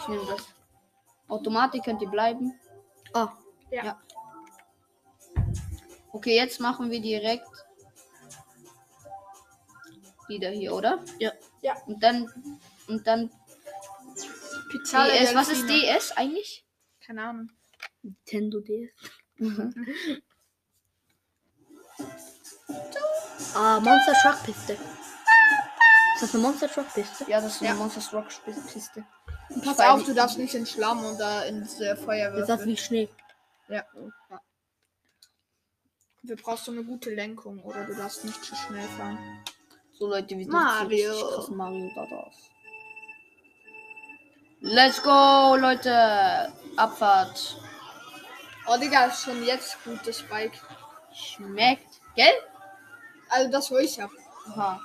Ich 0.00 0.08
nehme 0.08 0.26
das. 0.26 0.46
Automatik 1.28 1.84
könnt 1.84 2.00
ihr 2.02 2.08
bleiben. 2.08 2.58
Ah. 3.12 3.32
Ja. 3.70 4.00
Okay, 6.12 6.36
jetzt 6.36 6.60
machen 6.60 6.90
wir 6.90 7.00
direkt 7.00 7.46
wieder 10.28 10.50
hier, 10.50 10.74
oder? 10.74 11.04
Ja. 11.18 11.32
Ja. 11.62 11.76
Und 11.86 12.02
dann 12.02 12.30
und 12.88 13.06
dann 13.06 13.30
Pizza. 14.70 15.04
DS. 15.06 15.34
Was 15.34 15.48
ist 15.50 15.68
DS 15.68 16.12
eigentlich? 16.16 16.66
Keine 17.00 17.22
Ahnung. 17.24 17.50
Nintendo 18.02 18.60
DS. 18.60 18.90
Ah, 23.54 23.78
Monster 23.80 24.14
Truck 24.22 24.42
Piste. 24.44 24.78
Ist 26.22 26.32
das 26.32 26.34
eine 26.36 26.42
Monster 26.44 26.68
Truck 26.68 26.94
Piste? 26.94 27.24
Ja, 27.28 27.40
das 27.40 27.56
ist 27.56 27.62
eine 27.62 27.70
Ja. 27.70 27.74
Monsters 27.74 28.12
Rock 28.12 28.28
Piste. 28.72 29.04
Pass 29.64 29.78
Weil 29.78 29.88
auf, 29.88 30.04
du 30.04 30.14
darfst 30.14 30.38
nicht 30.38 30.54
in 30.54 30.64
Schlamm 30.64 31.04
oder 31.04 31.46
ins 31.46 31.80
äh, 31.80 31.96
Feuer 31.96 32.32
Ist 32.32 32.42
das 32.42 32.48
werfen. 32.48 32.66
wie 32.66 32.76
Schnee? 32.76 33.08
Ja. 33.68 33.84
Du 36.22 36.36
brauchst 36.36 36.66
so 36.66 36.70
eine 36.70 36.84
gute 36.84 37.10
Lenkung 37.12 37.58
oder 37.64 37.84
du 37.86 37.96
darfst 37.96 38.24
nicht 38.24 38.40
zu 38.44 38.54
schnell 38.54 38.86
fahren. 38.90 39.18
So 39.94 40.06
Leute, 40.06 40.38
wie 40.38 40.46
Mario. 40.46 41.12
krass 41.12 41.48
Mario 41.48 41.90
da 41.96 42.02
aus. 42.02 42.36
Let's 44.60 45.02
go, 45.02 45.56
Leute. 45.56 46.52
Abfahrt. 46.76 47.56
Oh, 48.68 48.76
Digga, 48.76 49.06
ist 49.06 49.24
schon 49.24 49.44
jetzt 49.44 49.82
gut, 49.84 49.98
das 50.06 50.22
Bike. 50.22 50.52
Schmeckt. 51.12 52.00
Gell? 52.14 52.32
Also 53.28 53.50
das, 53.50 53.72
wo 53.72 53.78
ich 53.78 54.00
hab. 54.00 54.10
Aha. 54.50 54.80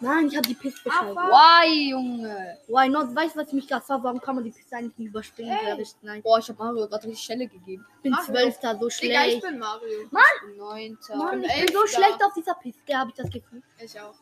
Nein, 0.00 0.26
ich 0.28 0.36
habe 0.36 0.46
die 0.48 0.54
Piste 0.54 0.82
beschaltet. 0.84 1.16
Why, 1.16 1.90
Junge? 1.90 2.58
Why 2.68 2.88
not? 2.88 3.14
Weißt 3.14 3.34
du, 3.34 3.40
was 3.40 3.48
ich 3.48 3.54
mich 3.54 3.68
gerade 3.68 3.84
frage? 3.84 4.02
Warum 4.04 4.20
kann 4.20 4.34
man 4.34 4.44
die 4.44 4.50
Piste 4.50 4.76
eigentlich 4.76 4.98
nicht 4.98 5.08
überspringen? 5.08 5.56
Ey. 5.58 5.66
Wäre 5.66 5.80
ich- 5.82 5.94
Nein. 6.02 6.22
Boah, 6.22 6.38
ich 6.38 6.48
hab 6.48 6.58
Mario 6.58 6.86
gerade 6.88 7.06
richtig 7.06 7.24
Schelle 7.24 7.46
gegeben. 7.48 7.86
Ich 8.02 8.02
bin. 8.02 8.14
Zwölfter, 8.24 8.78
so 8.78 8.88
Digga, 8.88 9.24
ich 9.24 9.30
schlecht. 9.32 9.42
bin 9.42 9.58
Mario. 9.58 10.08
Neunter. 10.56 11.16
Mann, 11.16 11.40
bin 11.40 11.50
ich 11.50 11.66
bin 11.66 11.74
so 11.74 11.86
schlecht 11.86 12.22
auf 12.22 12.32
dieser 12.34 12.54
Piste, 12.54 12.96
habe 12.98 13.10
ich 13.10 13.16
das 13.16 13.30
Gefühl. 13.30 13.62
Ich 13.78 14.00
auch. 14.00 14.14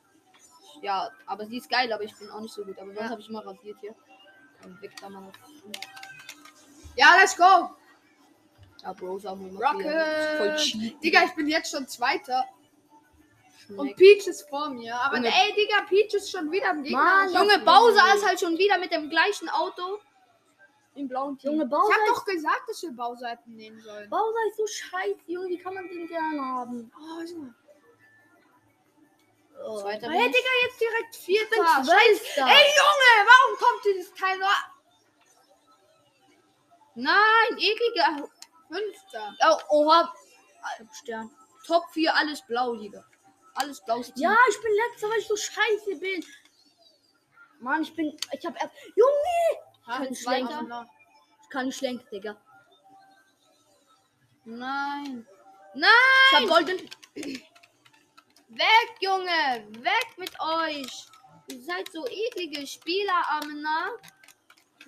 Ja, 0.82 1.10
aber 1.26 1.46
sie 1.46 1.58
ist 1.58 1.70
geil, 1.70 1.92
aber 1.92 2.02
ich 2.02 2.14
bin 2.16 2.28
auch 2.30 2.40
nicht 2.40 2.54
so 2.54 2.64
gut. 2.64 2.76
Aber 2.78 2.88
sonst 2.92 3.00
Ja. 3.04 3.10
habe 3.10 3.20
ich 3.20 3.28
mal 3.30 3.42
rasiert 3.42 3.78
hier. 3.80 3.94
Und 4.64 4.80
weg 4.82 4.92
da 5.00 5.08
mal. 5.08 5.30
Ja, 6.96 7.16
let's 7.20 7.36
go. 7.36 7.70
Ja, 8.82 8.92
Bro, 8.92 9.18
sag 9.18 9.36
mal. 9.38 9.50
Rocket. 9.50 9.92
Voll. 10.38 10.90
Digga, 11.02 11.24
ich 11.24 11.34
bin 11.34 11.48
jetzt 11.48 11.70
schon 11.70 11.86
Zweiter. 11.86 12.44
Und 13.70 13.76
Schmeckt. 13.76 13.96
Peach 13.98 14.26
ist 14.26 14.48
vor 14.48 14.70
mir. 14.70 14.94
Aber 14.96 15.16
Junge. 15.16 15.28
ey, 15.28 15.52
Digga, 15.54 15.82
Peach 15.88 16.14
ist 16.14 16.30
schon 16.30 16.50
wieder 16.50 16.70
im 16.70 16.82
Gegner. 16.82 16.98
Mann, 16.98 17.32
Junge, 17.32 17.58
Bowser 17.60 18.14
ist 18.14 18.26
halt 18.26 18.40
schon 18.40 18.56
wieder 18.58 18.78
mit 18.78 18.92
dem 18.92 19.08
gleichen 19.08 19.48
Auto. 19.48 19.98
Im 20.94 21.08
blauen 21.08 21.38
Team. 21.38 21.52
Junge, 21.52 21.64
Ich 21.64 21.70
Bowser, 21.70 21.94
hab 21.94 22.00
ist, 22.02 22.08
doch 22.10 22.24
gesagt, 22.24 22.62
dass 22.68 22.82
wir 22.82 22.92
Bowser 22.92 23.28
hätten 23.28 23.56
nehmen 23.56 23.80
sollen. 23.80 24.10
Bowser 24.10 24.38
ist 24.48 24.56
so 24.58 24.66
scheiße, 24.66 25.20
Junge. 25.26 25.48
Wie 25.48 25.58
kann 25.58 25.74
man 25.74 25.88
den 25.88 26.06
gerne 26.06 26.40
haben? 26.44 26.92
Oh, 26.98 27.22
Junge. 27.22 27.54
Oh. 29.64 29.80
Zweiter 29.80 30.10
Hey, 30.10 30.26
ich. 30.26 30.32
Digga, 30.36 30.48
jetzt 30.64 30.80
direkt 30.80 31.16
Ich 31.16 31.20
Vierter. 31.22 31.82
Zwölfter. 31.84 32.46
Ey, 32.46 32.66
Junge, 32.80 33.28
warum 33.28 33.58
kommt 33.58 33.84
dieses 33.84 34.12
Teil 34.14 34.38
nur 34.38 34.48
Nein, 36.94 37.56
ekliger. 37.58 38.28
Fünfter? 38.68 39.34
Oh, 39.70 39.84
oha. 39.86 40.12
Ich 40.74 40.80
hab 40.80 40.94
Stern. 40.94 41.30
Top 41.66 41.84
4, 41.92 42.14
alles 42.14 42.42
blau, 42.42 42.74
Digga. 42.74 43.04
Alles 43.54 43.80
blaues 43.84 44.12
Team. 44.12 44.22
Ja, 44.22 44.36
ich 44.48 44.60
bin 44.62 44.72
letzter, 44.72 45.10
weil 45.10 45.18
ich 45.18 45.26
so 45.26 45.36
scheiße 45.36 45.96
bin. 45.96 46.24
Mann, 47.60 47.82
ich 47.82 47.94
bin. 47.94 48.16
Ich 48.32 48.46
hab 48.46 48.54
erst. 48.60 48.74
Junge! 48.96 49.62
Ha, 49.86 49.98
Kein 49.98 50.14
Zweiter. 50.14 50.48
Schlenker. 50.48 50.86
Ich 51.42 51.48
kann 51.50 51.66
nicht 51.66 51.80
lenken, 51.80 52.06
Digga. 52.10 52.36
Nein. 54.44 55.26
Ich 55.74 56.38
hab 56.38 56.48
Golden. 56.48 56.78
Weg, 58.48 58.90
Junge. 59.00 59.66
Weg 59.80 60.18
mit 60.18 60.38
euch. 60.40 61.06
Ihr 61.48 61.62
seid 61.62 61.90
so 61.92 62.06
eklige 62.06 62.66
Spieler, 62.66 63.22
Amina. 63.30 63.90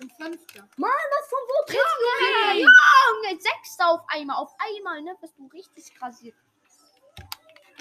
Und 0.01 0.11
Fünfter. 0.13 0.67
Mann, 0.75 0.91
was 0.91 1.29
von 1.29 1.39
wo 1.47 1.65
triffst 1.67 1.95
du? 1.99 2.57
Junge, 2.59 3.41
Sechster 3.41 3.89
auf 3.89 4.01
einmal. 4.09 4.37
Auf 4.37 4.51
einmal, 4.59 5.01
ne? 5.01 5.15
Bist 5.21 5.37
du 5.37 5.47
richtig 5.47 5.91
rasiert. 6.01 6.35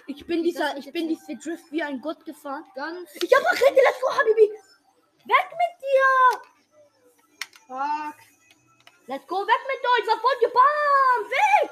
Ich 0.06 0.26
bin 0.26 0.42
dieser, 0.42 0.76
ich 0.76 0.92
bin 0.92 1.08
diese 1.08 1.36
Drift 1.36 1.70
wie 1.72 1.82
ein 1.82 2.00
Gott 2.00 2.24
gefahren. 2.24 2.64
Ganz. 2.74 3.10
Ich 3.14 3.34
hab 3.34 3.44
Rakete, 3.44 3.74
let's 3.74 4.00
go, 4.00 4.10
Habibi! 4.12 4.50
Weg 5.24 5.48
mit 5.50 5.74
dir! 5.80 6.40
Fuck. 7.66 8.16
Let's 9.06 9.26
go, 9.26 9.46
weg 9.46 9.60
mit 9.66 9.80
euch! 9.80 10.06
Wollt 10.22 10.42
ihr? 10.42 10.50
Bam! 10.50 11.30
Weg! 11.30 11.70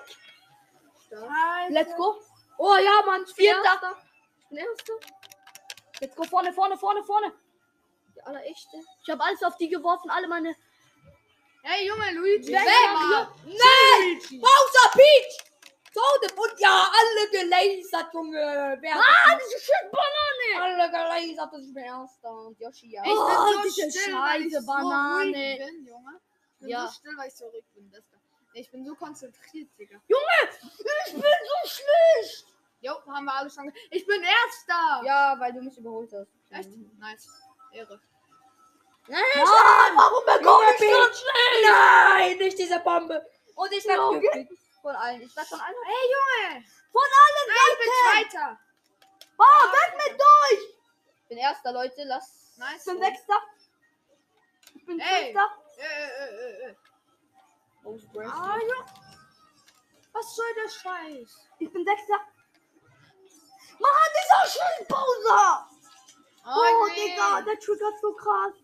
Scheiße. 1.08 1.72
Let's 1.72 1.96
go! 1.96 2.20
Oh 2.58 2.76
ja, 2.76 3.02
Mann, 3.04 3.26
Vierter! 3.26 3.96
Erster. 4.50 4.94
Let's 6.00 6.16
go, 6.16 6.24
vorne, 6.24 6.52
vorne, 6.52 6.78
vorne, 6.78 7.04
vorne! 7.04 7.32
Die 8.14 8.22
allerechte. 8.22 8.76
Ich 9.02 9.10
habe 9.10 9.22
alles 9.22 9.42
auf 9.42 9.56
die 9.58 9.68
geworfen, 9.68 10.10
alle 10.10 10.28
meine. 10.28 10.56
Hey, 11.62 11.86
Junge, 11.86 12.10
Luigi. 12.12 12.52
Weg, 12.52 12.92
Mario. 12.92 13.28
Nein! 13.44 14.40
Bowser 14.40 14.90
Peach! 14.92 15.51
Totem 15.92 16.38
und 16.38 16.58
ja, 16.58 16.90
alle 16.90 17.30
gelasert, 17.30 18.12
Junge! 18.14 18.78
Wer 18.80 18.96
Ah, 18.96 19.38
diese 19.38 19.58
shit 19.60 19.90
Banane. 19.90 20.62
alle 20.64 20.90
gelasert? 20.90 21.52
Das 21.52 21.60
ist 21.62 21.74
der 21.76 21.84
Erste. 21.84 22.28
Und 22.28 22.58
Yoshi 22.58 22.90
ja. 22.92 23.02
Ich 23.02 23.08
bin 23.08 23.18
Oh, 23.18 23.52
so 23.52 23.62
diese 23.62 23.90
scheiße 24.10 24.60
so 24.60 24.66
Banane. 24.66 25.24
ruhig 25.36 25.58
bin, 25.58 25.86
Junge. 25.86 26.20
Ich 26.54 26.58
bin 26.60 26.68
Ja. 26.70 26.86
so 26.86 26.92
still, 26.94 27.12
weil 27.18 27.28
ich 27.28 27.36
so 27.36 27.46
ruhig 27.48 27.64
bin. 27.74 27.90
Das 27.90 28.02
da. 28.10 28.16
Ich 28.54 28.70
bin 28.70 28.84
so 28.84 28.94
konzentriert, 28.94 29.68
Digga. 29.78 30.00
Ich 30.06 31.12
bin 31.12 31.22
so 31.22 31.68
schlecht! 31.68 32.46
Jo, 32.80 32.94
haben 33.06 33.24
wir 33.26 33.34
alle 33.34 33.50
schon. 33.50 33.72
Ich 33.90 34.06
bin 34.06 34.22
Erster. 34.22 35.02
Ja, 35.04 35.36
weil 35.38 35.52
du 35.52 35.60
mich 35.62 35.76
überholt 35.78 36.10
hast. 36.12 36.28
Echt? 36.50 36.70
Nice. 36.98 37.28
Ehre. 37.72 38.00
Mann, 39.08 39.18
warum 39.96 40.24
bekomme 40.24 40.64
ich 40.72 40.78
so 40.78 40.84
schnell? 40.86 41.70
Nein, 41.70 42.38
nicht 42.38 42.58
diese 42.58 42.78
Bombe! 42.80 43.24
Und 43.54 43.72
ich 43.72 43.82
sag 43.82 43.96
wirklich. 43.98 44.48
Von 44.82 44.96
allen. 44.96 45.22
Ich 45.22 45.32
sag 45.32 45.46
von 45.46 45.60
allen. 45.60 45.74
Hey, 45.84 46.10
Junge. 46.12 46.64
Von 46.90 47.02
allen 47.22 47.46
Nein, 47.48 47.70
ich 47.70 47.78
bin 47.78 47.90
Zweiter. 48.02 48.60
Oh, 49.38 49.72
weg 49.72 49.92
mit 49.96 50.20
euch! 50.20 50.76
Ich 51.22 51.28
bin 51.28 51.38
Erster, 51.38 51.72
Leute. 51.72 52.02
Lass. 52.04 52.54
Nice. 52.58 52.78
Ich 52.78 52.92
bin 52.92 52.98
Sechster. 52.98 53.40
Ich 54.74 54.86
bin 54.86 55.00
Ey. 55.00 55.32
Fünfter. 55.32 55.48
Äh, 55.78 55.84
äh, 55.84 56.66
äh, 56.66 56.70
äh. 56.70 56.76
Ah, 58.26 58.58
ja. 58.58 58.86
Was 60.12 60.36
soll 60.36 60.54
der 60.54 60.68
Scheiß? 60.68 61.48
Ich 61.60 61.72
bin 61.72 61.84
Sechster. 61.84 62.20
Mann, 63.78 64.10
dieser 64.18 64.60
scheiß 64.60 64.88
Bowser! 64.88 65.68
Oh, 66.44 66.86
nee. 66.88 67.10
Digga, 67.10 67.40
der 67.42 67.58
triggert 67.58 68.00
so 68.00 68.12
krass. 68.14 68.54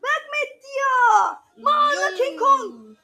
Weg 0.00 0.22
mit 0.30 0.62
dir! 0.64 1.62
Mann, 1.62 2.14
King 2.16 2.38
Kong! 2.38 2.96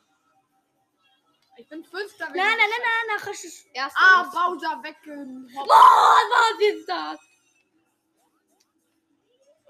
Ich 1.56 1.68
bin 1.68 1.84
Fünfter. 1.84 2.26
Nein, 2.26 2.36
nein, 2.36 2.56
nein, 2.58 2.68
nein, 2.68 3.16
nachher 3.16 3.32
ist 3.32 3.44
es. 3.44 3.62
Erster. 3.72 3.98
Ah, 4.00 4.22
Los. 4.22 4.32
Bowser 4.34 4.82
weggehoppt. 4.82 5.54
Mann, 5.54 6.30
was 6.30 6.60
ist 6.60 6.88
das? 6.88 7.20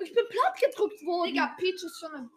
Ich 0.01 0.15
bin 0.15 0.29
platt 0.29 0.59
gedrückt 0.59 1.05
worden. 1.05 1.31
Digga, 1.31 1.55
Peach 1.59 1.83
ist 1.83 1.99
schon 1.99 2.15
ein. 2.15 2.31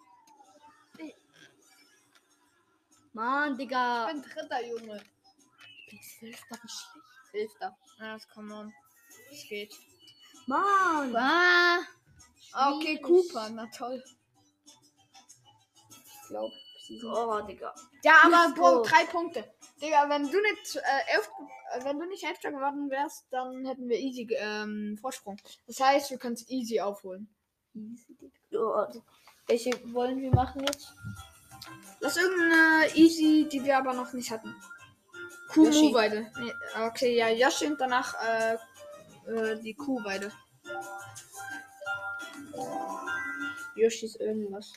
Mann, 3.13 3.57
Digga. 3.57 4.07
Ich 4.07 4.13
bin 4.13 4.21
Dritter, 4.23 4.65
Junge. 4.65 5.03
Ich 5.87 5.89
bin 5.89 6.01
Zwölfter, 6.01 6.59
wie 6.63 6.69
schlecht. 6.69 7.05
Elfter. 7.33 7.77
Ja, 7.99 8.13
das 8.13 8.27
come 8.29 8.53
on. 8.53 8.73
Es 9.31 9.47
geht. 9.47 9.73
Mann. 10.47 11.15
Ah. 11.15 11.79
Ah, 12.53 12.73
okay. 12.73 12.99
Cooper, 13.01 13.49
na 13.49 13.67
toll. 13.67 14.03
Ich 15.87 16.27
glaub. 16.27 16.51
Oh, 17.03 17.41
Digga. 17.41 17.73
Ja, 18.03 18.13
aber 18.23 18.53
go. 18.55 18.83
drei 18.83 19.05
Punkte. 19.05 19.43
Digga, 19.81 20.07
wenn 20.09 20.29
du 20.29 20.41
nicht 20.41 20.75
äh, 20.75 21.13
elf, 21.15 21.29
äh, 21.73 21.83
wenn 21.83 21.99
du 21.99 22.05
nicht 22.05 22.23
Elfter 22.23 22.51
geworden 22.51 22.89
wärst, 22.89 23.25
dann 23.31 23.65
hätten 23.65 23.89
wir 23.89 23.99
easy 23.99 24.27
ähm, 24.37 24.97
Vorsprung. 24.99 25.37
Das 25.67 25.79
heißt, 25.79 26.11
wir 26.11 26.17
können 26.17 26.35
es 26.35 26.47
easy 26.49 26.79
aufholen. 26.79 27.33
Oh, 28.53 28.85
Welche 29.47 29.71
wollen 29.93 30.21
wir 30.21 30.31
machen 30.31 30.61
jetzt? 30.61 30.93
Lass 31.99 32.17
irgendeine 32.17 32.95
easy, 32.95 33.47
die 33.51 33.63
wir 33.63 33.77
aber 33.77 33.93
noch 33.93 34.13
nicht 34.13 34.31
hatten. 34.31 34.55
Yoshi. 35.55 35.91
Kuhweide. 35.91 36.31
Nee, 36.39 36.53
okay, 36.87 37.17
ja, 37.17 37.29
Yoshi 37.29 37.67
und 37.67 37.79
danach 37.79 38.15
äh, 38.23 38.57
äh, 39.27 39.59
die 39.59 39.73
Kuhweide. 39.73 40.31
Yoshis 43.75 44.15
irgendwas. 44.15 44.73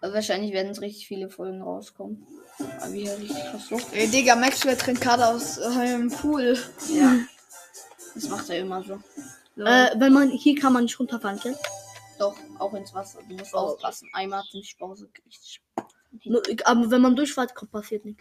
Aber 0.00 0.14
wahrscheinlich 0.14 0.52
werden 0.52 0.70
es 0.70 0.80
richtig 0.80 1.06
viele 1.08 1.28
Folgen 1.28 1.60
rauskommen. 1.62 2.26
Aber 2.80 2.92
wie 2.92 3.02
ich 3.02 3.32
versucht? 3.50 3.92
Ey, 3.92 4.08
Digga, 4.08 4.36
Maxwell 4.36 4.76
trinkt 4.76 5.00
gerade 5.00 5.26
aus 5.26 5.58
äh, 5.58 5.94
im 5.94 6.10
Pool. 6.10 6.58
Ja. 6.92 7.16
Das 8.14 8.28
macht 8.30 8.50
er 8.50 8.58
immer 8.60 8.82
so. 8.82 8.94
Äh, 9.62 9.90
wenn 10.00 10.12
man, 10.12 10.30
hier 10.30 10.58
kann 10.58 10.72
man 10.72 10.84
nicht 10.84 10.98
runterfallen, 10.98 11.38
gell? 11.40 11.56
Doch, 12.18 12.34
auch 12.58 12.74
ins 12.74 12.92
Wasser. 12.92 13.20
Du 13.28 13.34
musst 13.36 13.54
Oh. 13.54 13.58
aufpassen. 13.58 14.08
Einmal 14.12 14.40
hat 14.40 14.52
mich 14.54 14.76
Pause 14.76 15.08
richtig. 15.24 15.60
Aber 16.64 16.90
wenn 16.90 17.02
man 17.02 17.14
durchfährt, 17.14 17.54
kommt- 17.54 17.70
passiert 17.70 18.04
nichts. 18.04 18.20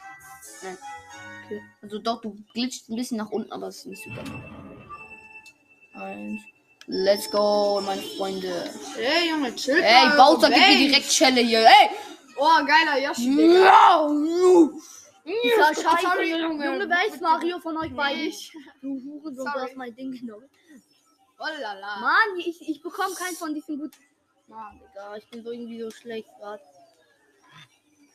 Also 1.81 1.97
doch, 1.97 2.21
du 2.21 2.35
glitscht 2.53 2.89
ein 2.89 2.95
bisschen 2.95 3.17
nach 3.17 3.31
unten, 3.31 3.51
aber 3.51 3.67
es 3.69 3.77
ist 3.77 3.85
nicht 3.87 4.03
super. 4.03 4.23
Eins. 5.95 6.41
Let's 6.89 7.29
go, 7.29 7.81
meine 7.81 8.01
Freunde. 8.01 8.71
Ey, 8.97 9.29
Junge, 9.29 9.53
chill. 9.55 9.75
Ey, 9.83 10.09
Bowser 10.15 10.49
gibt 10.49 10.67
mir 10.67 10.77
direkt 10.87 11.11
Schelle 11.11 11.41
hier. 11.41 11.59
Ey! 11.59 11.89
Oh, 12.37 12.63
geiler 12.65 12.97
Yoshi, 12.97 13.35
Digga. 13.35 14.07
Dieser 15.25 15.75
Scheiße, 15.75 16.01
sorry, 16.01 16.29
Junge. 16.29 16.65
Junge. 16.65 16.89
Wer 16.89 17.13
ist 17.13 17.21
Mario 17.21 17.59
von 17.59 17.75
euch 17.77 17.93
beiden? 17.93 18.31
Du 18.81 19.01
Hurensohn, 19.03 19.45
du 19.53 19.59
hast 19.59 19.75
mein 19.75 19.93
Ding 19.95 20.13
genommen. 20.13 20.49
Oh 21.39 21.45
la 21.59 21.73
la. 21.73 21.99
Mann, 21.99 22.39
ich, 22.39 22.69
ich 22.69 22.81
bekomme 22.81 23.13
keinen 23.15 23.35
von 23.35 23.53
diesen 23.53 23.77
guten. 23.77 23.97
Mann, 24.47 24.79
Digga, 24.79 25.17
ich 25.17 25.29
bin 25.29 25.43
so 25.43 25.51
irgendwie 25.51 25.81
so 25.81 25.91
schlecht 25.91 26.29
gerade. 26.39 26.63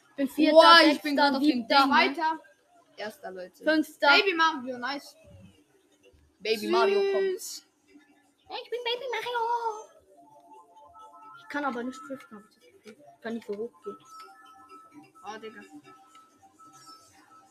Ich 0.08 0.16
bin 0.16 0.28
vierter, 0.28 0.56
Boah, 0.56 0.78
ich 0.87 1.00
bin 1.02 1.14
grad 1.14 1.35
auf 1.35 1.42
dem 1.42 1.66
Ding, 1.68 1.68
ne? 1.68 1.94
Weiter. 1.94 2.40
Erster, 2.96 3.30
Leute. 3.32 3.62
fünfter. 3.62 4.08
Baby 4.08 4.35
Mario, 4.35 4.78
nice. 4.78 5.14
Baby 6.40 6.68
Mario 6.68 7.00
kommt. 7.12 7.71
Ich 8.55 8.71
bin 8.71 8.79
Baby 8.85 9.05
Mario. 9.11 9.88
Ich 11.38 11.49
kann 11.49 11.65
aber 11.65 11.83
nicht 11.83 12.01
driften, 12.09 12.38
hab 12.38 12.45
ich. 12.51 12.57
Ich 12.85 13.21
kann 13.23 13.35
nicht 13.35 13.47
so 13.47 13.57
hoch 13.57 13.73
gehen. 13.85 13.99
Oh, 15.25 15.38
Digga. 15.38 15.61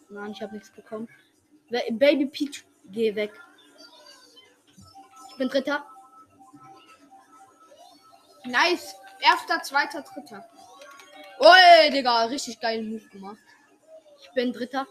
Nein, 0.09 0.31
ich 0.31 0.41
habe 0.41 0.53
nichts 0.53 0.71
bekommen. 0.71 1.07
Baby 1.69 2.25
Peach, 2.25 2.65
geh 2.85 3.15
weg. 3.15 3.33
Ich 5.29 5.35
bin 5.37 5.49
dritter. 5.49 5.85
Nice. 8.43 8.95
Erster, 9.21 9.61
zweiter, 9.63 10.01
dritter. 10.01 10.49
Oi, 11.39 11.89
Digga, 11.91 12.25
richtig 12.25 12.59
geilen 12.59 12.89
Move 12.91 13.07
gemacht. 13.09 13.37
Ich 14.21 14.29
bin 14.31 14.51
dritter. 14.51 14.85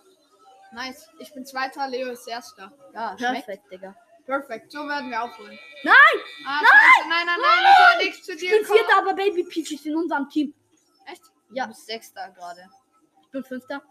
Nice. 0.73 1.09
Ich 1.19 1.33
bin 1.35 1.45
zweiter, 1.45 1.87
Leo 1.89 2.11
ist 2.11 2.27
erster. 2.27 2.73
Ja, 2.95 3.17
schmeckt. 3.19 3.47
Perfekt, 3.47 3.73
Digga. 3.73 3.95
Perfekt. 4.31 4.71
So 4.71 4.87
werden 4.87 5.11
wir 5.11 5.21
aufholen. 5.21 5.59
Nein! 5.83 5.97
Ah, 6.47 6.61
nein! 6.63 7.09
Nein, 7.09 7.27
nein, 7.27 7.39
nein, 7.43 7.65
ich 7.73 7.79
hör 7.85 7.97
nichts 8.05 8.23
zu 8.27 8.33
Ich 8.35 8.39
dir. 8.39 8.51
bin 8.59 8.65
vierter, 8.65 8.99
aber 8.99 9.15
Baby 9.15 9.43
Peach 9.43 9.73
ist 9.73 9.85
in 9.87 9.97
unserem 9.97 10.29
Team. 10.29 10.55
Echt? 11.07 11.23
Ja. 11.51 11.65
Du 11.65 11.71
bist 11.71 11.85
Sechster 11.87 12.31
gerade. 12.31 12.69
Ich 13.23 13.31
bin 13.31 13.43
fünfter. 13.43 13.83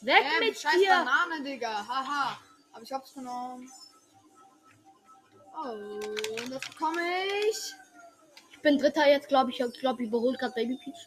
Weg 0.00 0.16
Ähm, 0.20 0.40
mit 0.48 0.58
scheiß 0.58 0.72
dir! 0.74 0.88
Banane, 0.88 1.44
Digga. 1.44 1.86
Haha. 1.86 2.36
Aber 2.72 2.82
ich 2.82 2.92
hab's 2.92 3.14
genommen. 3.14 3.70
Oh, 5.54 6.40
und 6.40 6.50
das 6.50 6.62
bekomme 6.62 7.02
ich. 7.48 7.72
Ich 8.50 8.60
bin 8.62 8.78
dritter 8.78 9.08
jetzt, 9.08 9.28
glaube 9.28 9.50
ich. 9.52 9.60
Ich 9.60 9.78
glaube, 9.78 10.02
ich 10.02 10.08
überhole 10.08 10.36
gerade 10.36 10.54
Baby 10.54 10.76
Peach. 10.82 11.06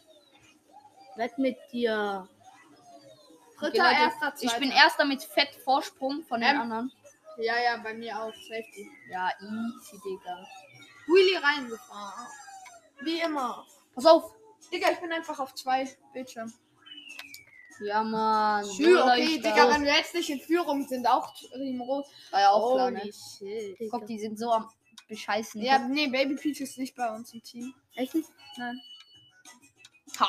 Weg 1.16 1.36
mit 1.36 1.58
dir. 1.72 2.26
Dritter, 3.58 3.68
Okay, 3.68 3.78
Leute, 3.78 4.00
erster, 4.00 4.34
zweiter. 4.34 4.54
Ich 4.54 4.60
bin 4.60 4.70
Erster 4.70 5.04
mit 5.04 5.22
Fett 5.22 5.54
Vorsprung 5.64 6.22
von 6.24 6.40
den 6.40 6.50
Ähm. 6.50 6.60
anderen. 6.62 6.92
Ja, 7.38 7.54
ja, 7.62 7.76
bei 7.82 7.94
mir 7.94 8.18
auch. 8.18 8.32
Safety. 8.34 8.90
Ja, 9.10 9.30
easy, 9.40 10.00
Digga. 10.04 10.46
Wheelie 11.06 11.42
reingefahren. 11.42 12.26
Wie 13.02 13.20
immer. 13.20 13.66
Pass 13.94 14.06
auf. 14.06 14.32
Digga, 14.72 14.90
ich 14.90 14.98
bin 14.98 15.12
einfach 15.12 15.38
auf 15.38 15.54
zwei 15.54 15.88
Bildschirmen. 16.12 16.52
Ja, 17.80 18.02
Mann. 18.02 18.64
Schü, 18.64 18.98
okay, 18.98 19.36
Digga, 19.36 19.68
wenn 19.70 19.84
wir 19.84 19.94
jetzt 19.94 20.14
nicht 20.14 20.30
in 20.30 20.40
Führung 20.40 20.86
sind, 20.88 21.06
auch 21.06 21.34
Team 21.34 21.80
Rot. 21.82 22.06
War 22.30 22.40
ja 22.40 22.50
auch 22.50 22.74
klar, 22.74 22.90
ne? 22.90 23.02
shit. 23.12 23.76
Guck, 23.90 24.06
die 24.06 24.18
sind 24.18 24.38
so 24.38 24.50
am 24.50 24.70
bescheißen. 25.08 25.62
Ja, 25.62 25.78
nee, 25.78 26.08
Baby 26.08 26.34
Peach 26.34 26.60
ist 26.60 26.78
nicht 26.78 26.96
bei 26.96 27.14
uns 27.14 27.32
im 27.32 27.42
Team. 27.42 27.74
Echt 27.94 28.14
nicht? 28.14 28.28
Nein. 28.56 28.80
ha, 30.18 30.26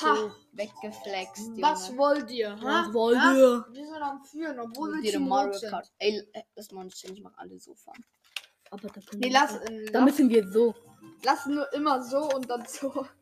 Ha, 0.00 0.16
so 0.16 0.30
weggeflext, 0.52 1.48
Junge. 1.48 1.62
was 1.62 1.96
wollt 1.96 2.30
ihr? 2.30 2.56
Was 2.62 2.86
ha? 2.86 2.92
wollt 2.94 3.18
Ha? 3.18 3.34
ihr? 3.34 3.66
Wir 3.72 3.84
sind 3.86 4.02
am 4.02 4.24
Führen, 4.24 4.58
obwohl 4.60 4.90
Und 4.92 5.02
wir 5.02 5.10
Team 5.12 5.28
Mario 5.28 5.52
sind. 5.52 5.70
Kart. 5.70 5.90
Ey, 5.98 6.22
äh, 6.32 6.42
das 6.54 6.70
Monster, 6.72 7.10
ich 7.10 7.22
mach 7.22 7.36
alle 7.36 7.58
so 7.60 7.74
fahren. 7.74 8.02
Aber 8.70 8.88
da 8.88 9.00
können 9.00 9.06
Nee, 9.20 9.26
wir 9.26 9.32
lass, 9.32 9.52
nicht. 9.60 9.70
äh, 9.70 9.92
Da 9.92 10.00
müssen 10.00 10.28
wir 10.30 10.48
so. 10.48 10.74
lass 11.24 11.44
nur 11.46 11.70
immer 11.74 12.02
so 12.02 12.30
und 12.30 12.48
dann 12.48 12.64
so. 12.66 13.06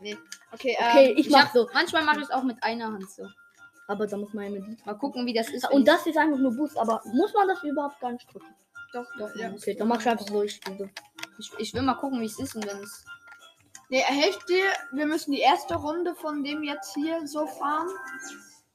Nee. 0.00 0.14
Okay, 0.52 0.76
Okay, 0.78 1.10
ähm, 1.12 1.16
ich 1.16 1.26
Ich 1.26 1.30
mach 1.32 1.46
hab, 1.46 1.52
so. 1.54 1.68
Manchmal 1.72 2.04
mache 2.04 2.18
ich 2.18 2.24
es 2.24 2.30
auch 2.30 2.42
mit 2.42 2.62
einer 2.62 2.92
Hand 2.92 3.10
so. 3.10 3.26
Aber 3.88 4.06
da 4.06 4.16
muss 4.18 4.34
man 4.34 4.44
ja 4.44 4.50
mit. 4.60 4.84
Mal 4.84 4.92
gucken, 4.94 5.24
wie 5.24 5.32
das 5.32 5.48
ist. 5.48 5.62
wenn 5.62 5.70
Und 5.70 5.80
ich- 5.82 5.86
das 5.86 6.06
ist 6.06 6.18
einfach 6.18 6.36
nur 6.38 6.54
Boost. 6.54 6.76
Aber 6.76 7.00
muss 7.06 7.32
man 7.32 7.48
das 7.48 7.62
überhaupt 7.62 7.98
gar 8.00 8.12
nicht 8.12 8.30
drücken? 8.30 8.54
doch, 8.92 9.06
doch, 9.18 9.34
ja. 9.36 9.50
Okay, 9.52 9.74
dann 9.74 9.88
mach 9.88 9.98
ich 10.00 10.06
einfach 10.08 10.26
so. 10.26 10.42
Ich 10.42 10.56
spiele 10.56 10.76
so. 10.76 10.88
Ich, 11.38 11.50
ich 11.58 11.72
will 11.74 11.80
mal 11.82 11.94
gucken, 11.94 12.20
wie 12.20 12.26
es 12.26 12.38
ist 12.38 12.54
und 12.56 12.66
wenn 12.66 12.76
es. 12.78 13.04
Nee, 13.88 14.00
helft 14.00 14.48
dir, 14.48 14.64
wir 14.92 15.06
müssen 15.06 15.30
die 15.32 15.40
erste 15.40 15.74
Runde 15.76 16.14
von 16.14 16.42
dem 16.42 16.62
jetzt 16.64 16.94
hier 16.94 17.26
so 17.26 17.46
fahren. 17.46 17.88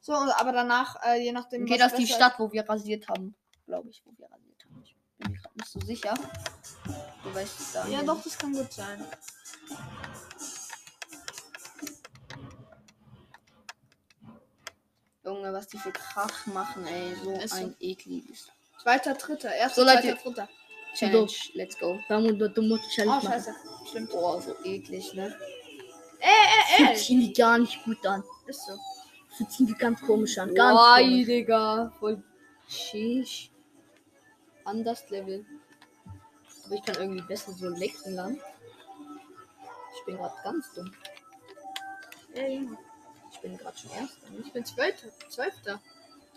So, 0.00 0.14
aber 0.14 0.52
danach, 0.52 0.96
äh, 1.04 1.22
je 1.22 1.32
nachdem. 1.32 1.62
Okay, 1.62 1.72
was 1.74 1.78
das 1.78 1.92
ist 1.92 1.98
die 1.98 2.12
Stadt, 2.12 2.38
wo 2.38 2.50
wir 2.50 2.68
rasiert 2.68 3.08
haben. 3.08 3.34
Glaube 3.66 3.90
ich, 3.90 4.02
wo 4.04 4.10
wir 4.16 4.26
rasiert 4.30 4.64
haben. 4.64 4.82
Ich 4.82 4.96
bin 5.18 5.32
mir 5.32 5.38
gerade 5.38 5.54
nicht 5.58 5.68
so 5.68 5.80
sicher. 5.80 6.14
Du 7.22 7.34
weißt 7.34 7.60
es 7.60 7.72
da. 7.72 7.86
Ja, 7.86 8.02
doch, 8.02 8.22
das 8.22 8.36
kann 8.38 8.52
gut 8.52 8.72
sein. 8.72 9.04
Junge, 15.24 15.52
was 15.52 15.68
die 15.68 15.78
für 15.78 15.92
Krach 15.92 16.46
machen, 16.46 16.86
ey. 16.86 17.14
So 17.22 17.32
Ist 17.32 17.54
so. 17.54 17.60
ein 17.60 17.76
ekliges. 17.78 18.48
Zweiter, 18.82 19.14
dritter. 19.14 19.52
Erster, 19.54 19.82
So, 19.82 19.86
zweiter, 19.86 20.14
dritter. 20.16 20.48
Challenge, 20.94 21.32
let's 21.54 21.78
go. 21.78 21.98
Da 22.08 22.20
musst 22.20 22.40
du, 22.40 22.48
du 22.50 22.62
musst 22.62 22.90
Challenge 22.90 23.12
Oh, 23.20 23.24
machen. 23.24 23.32
scheiße. 23.32 23.54
Stimmt. 23.88 24.10
Boah, 24.10 24.40
so 24.40 24.54
eklig, 24.64 25.14
ne? 25.14 25.34
Ey, 26.20 26.76
Fühlt 26.76 26.90
ey, 26.90 26.96
sich 26.96 27.10
irgendwie 27.10 27.32
gar 27.32 27.58
nicht 27.58 27.82
gut 27.84 28.06
an. 28.06 28.22
Ist 28.46 28.66
so. 28.66 28.72
Fühlt 29.36 29.50
sich 29.50 29.60
irgendwie 29.60 29.78
ganz 29.78 30.00
komisch 30.02 30.38
an. 30.38 30.54
Ganz 30.54 30.78
Boah, 30.78 30.98
komisch. 30.98 31.26
Digga. 31.26 31.92
Voll 31.98 32.22
schisch. 32.68 33.50
Anders 34.64 35.08
Level. 35.10 35.44
Aber 36.66 36.74
ich 36.74 36.82
kann 36.84 36.94
irgendwie 36.96 37.22
besser 37.22 37.52
so 37.52 37.68
lecken 37.68 38.14
lernen. 38.14 38.40
Ich 39.98 40.04
bin 40.04 40.16
gerade 40.16 40.34
ganz 40.44 40.72
dumm. 40.74 40.92
Ey. 42.34 42.68
Ich 43.32 43.40
bin 43.40 43.56
gerade 43.56 43.76
schon 43.76 43.90
Erster. 43.90 44.26
Ich 44.44 44.52
bin 44.52 44.64
Zwölfter. 44.64 45.08
Zwölfter. 45.28 45.80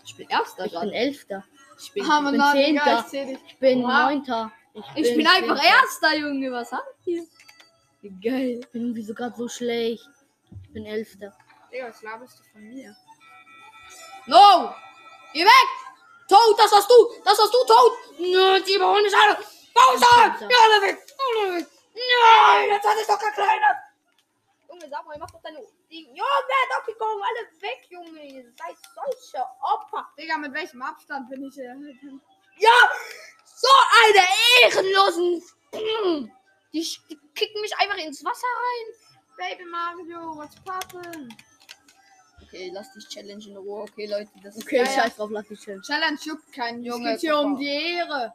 Ich 0.06 0.16
bin 0.16 0.28
Erster 0.28 0.64
Ich 0.64 0.70
bin 0.72 0.80
gerade. 0.80 0.94
Elfter. 0.94 1.44
Ich 1.78 1.92
bin, 1.92 2.04
Ah, 2.10 2.20
bin 2.30 2.40
Zehnter. 2.52 3.04
Digga, 3.12 3.30
ich. 3.32 3.38
Ich 3.48 3.58
bin 3.58 3.84
Oha. 3.84 4.04
Neunter. 4.10 4.52
ich 4.94 5.14
bin 5.16 5.26
einfach 5.26 5.60
Zehnter. 5.60 5.76
Erster, 5.76 6.16
Junge. 6.16 6.52
Was 6.52 6.72
habt 6.72 7.06
ihr? 7.06 7.26
Wie 8.02 8.10
geil. 8.10 8.60
Ich 8.60 8.68
bin 8.68 8.82
irgendwie 8.82 9.02
so 9.02 9.12
gerade 9.14 9.36
so 9.36 9.48
schlecht. 9.48 10.08
Ich 10.62 10.72
bin 10.72 10.86
Elfter. 10.86 11.36
Digga, 11.72 11.88
was 11.88 12.02
laberst 12.02 12.38
du 12.38 12.44
von 12.52 12.62
mir? 12.62 12.96
No! 14.26 14.74
Geh 15.32 15.44
weg! 15.44 15.68
Toad, 16.28 16.58
das 16.58 16.72
hast 16.72 16.90
du! 16.90 16.94
Das 17.24 17.38
hast 17.38 17.52
du, 17.54 17.58
Toad! 17.64 17.92
Nö, 18.18 18.60
die 18.64 18.74
überholen 18.74 19.02
mich 19.04 19.14
alle! 19.14 19.36
Bowser! 19.72 20.40
Ja, 20.40 20.58
alle 20.64 20.82
weg! 20.82 20.98
Alle 21.18 21.56
weg! 21.58 21.66
Nein, 21.94 22.68
jetzt 22.70 22.86
hat 22.86 22.96
es 23.00 23.06
doch 23.06 23.20
verkleinert! 23.20 23.76
Junge, 24.68 24.88
sag 24.88 25.06
mal, 25.06 25.16
mach 25.18 25.30
doch 25.30 25.40
deine 25.42 25.60
Ding. 25.90 26.06
Junge, 26.08 26.20
Donkey 26.74 26.98
Kong, 26.98 27.20
alle 27.22 27.62
weg, 27.62 27.86
Junge! 27.88 28.24
Ihr 28.24 28.44
seid! 28.58 28.76
Digga, 30.36 30.48
mit 30.48 30.52
welchem 30.54 30.82
Abstand 30.82 31.28
bin 31.30 31.44
ich 31.44 31.54
hier? 31.54 31.74
Ja! 32.58 32.70
So 33.44 33.68
eine 34.04 34.26
ehrenlosen... 34.62 35.42
Die, 36.72 36.80
die 37.10 37.18
kicken 37.34 37.60
mich 37.62 37.76
einfach 37.78 37.96
ins 37.98 38.24
Wasser 38.24 38.46
rein. 38.46 38.94
Baby 39.36 39.64
Mario, 39.64 40.36
what's 40.36 40.56
poppin'? 40.56 41.28
Okay, 42.42 42.70
lass 42.72 42.92
dich 42.92 43.08
Challenge 43.08 43.44
in 43.46 43.56
Ruhe. 43.56 43.82
Okay, 43.82 44.06
Leute, 44.06 44.30
das 44.42 44.56
ist 44.56 44.64
Okay, 44.64 44.78
Ja, 44.78 44.84
ja. 44.84 44.90
scheiß 45.02 45.16
drauf, 45.16 45.30
lass 45.32 45.48
mich 45.48 45.60
chillen. 45.60 45.82
Challenge 45.82 46.18
juckt 46.22 46.52
keinen. 46.52 46.80
Es 46.80 46.86
Junge, 46.86 47.10
geht 47.12 47.20
hier 47.20 47.38
um 47.38 47.56
die 47.56 47.66
Ehre. 47.68 48.32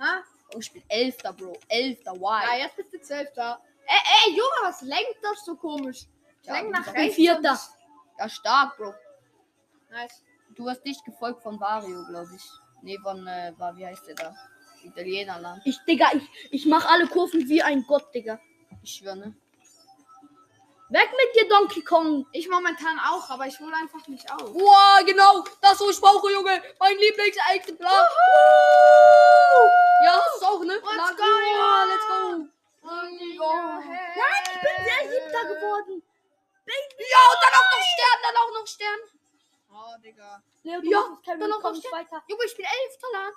Ha? 0.00 0.22
Oh, 0.54 0.58
ich 0.58 0.72
bin 0.72 0.82
Elfter, 0.88 1.32
Bro. 1.32 1.56
Elfter, 1.68 2.14
Ja, 2.14 2.20
why? 2.20 2.60
jetzt 2.62 2.76
bist 2.76 2.92
du 2.92 3.00
Zwölfter. 3.00 3.60
Ey, 3.86 3.98
ey, 4.26 4.30
Junge, 4.32 4.56
was 4.62 4.82
lenkt 4.82 5.18
das 5.22 5.44
so 5.44 5.54
komisch? 5.56 6.06
Ja, 6.42 6.54
Lenk 6.54 6.70
nach 6.70 6.86
ich 6.86 6.92
bin 6.92 7.00
rechts. 7.02 7.16
Vierter. 7.16 7.60
Ja, 8.18 8.28
stark, 8.28 8.76
Bro. 8.76 8.94
Nice. 9.90 10.22
Du 10.54 10.68
hast 10.68 10.82
dich 10.82 11.02
gefolgt 11.04 11.42
von 11.42 11.58
Vario, 11.58 12.04
glaube 12.08 12.30
ich. 12.36 12.42
Nee, 12.82 12.98
von, 12.98 13.26
äh, 13.26 13.52
war, 13.56 13.76
wie 13.76 13.86
heißt 13.86 14.06
der 14.08 14.14
da? 14.14 14.34
Italienerland. 14.82 15.62
Ich, 15.64 15.78
Digga, 15.86 16.10
ich, 16.14 16.22
ich 16.50 16.66
mach 16.66 16.84
alle 16.86 17.06
Kurven 17.06 17.48
wie 17.48 17.62
ein 17.62 17.84
Gott, 17.86 18.12
Digga. 18.14 18.40
Ich 18.82 18.96
schwöre, 18.96 19.16
ne? 19.16 19.34
Weg 20.90 21.08
mit 21.10 21.34
dir, 21.34 21.48
Donkey 21.48 21.82
Kong. 21.82 22.26
Ich 22.32 22.48
momentan 22.50 22.98
auch, 22.98 23.30
aber 23.30 23.46
ich 23.46 23.58
hole 23.60 23.74
einfach 23.74 24.06
nicht 24.08 24.30
auf. 24.30 24.52
Boah, 24.52 25.00
genau. 25.06 25.42
Das, 25.62 25.80
was 25.80 25.96
ich 25.96 26.00
brauche, 26.00 26.30
Junge. 26.30 26.62
Mein 26.78 26.98
Lieblingsexemplar. 26.98 28.08
Ja, 30.04 30.20
hast 30.20 30.42
du 30.42 30.46
auch, 30.46 30.60
ne? 30.60 30.74
Let's 30.74 30.84
Na, 30.84 31.12
go, 31.12 31.22
ja, 31.22 31.56
ja. 31.56 31.84
let's 31.84 32.06
go. 32.06 32.48
Nein, 32.84 33.14
ich 34.44 34.60
bin 34.60 34.84
sehr 34.84 35.10
siebter 35.10 35.44
geworden. 35.54 36.02
Ja, 36.66 37.20
und 37.30 37.40
dann 37.40 37.54
auch 37.54 37.68
noch 37.72 37.84
Stern, 37.92 38.18
dann 38.22 38.36
auch 38.36 38.52
noch 38.60 38.66
Stern. 38.66 39.21
Oh, 39.74 39.96
Digga. 40.02 40.42
Leo, 40.64 40.80
du 40.80 40.90
Ja, 40.90 41.00
musst 41.08 41.26
noch 41.26 41.60
komm 41.62 41.72
nicht 41.72 41.92
weiter. 41.92 42.22
Junge, 42.28 42.44
ich 42.44 42.56
bin 42.56 42.66
Elfter, 42.66 43.06
Lan. 43.12 43.32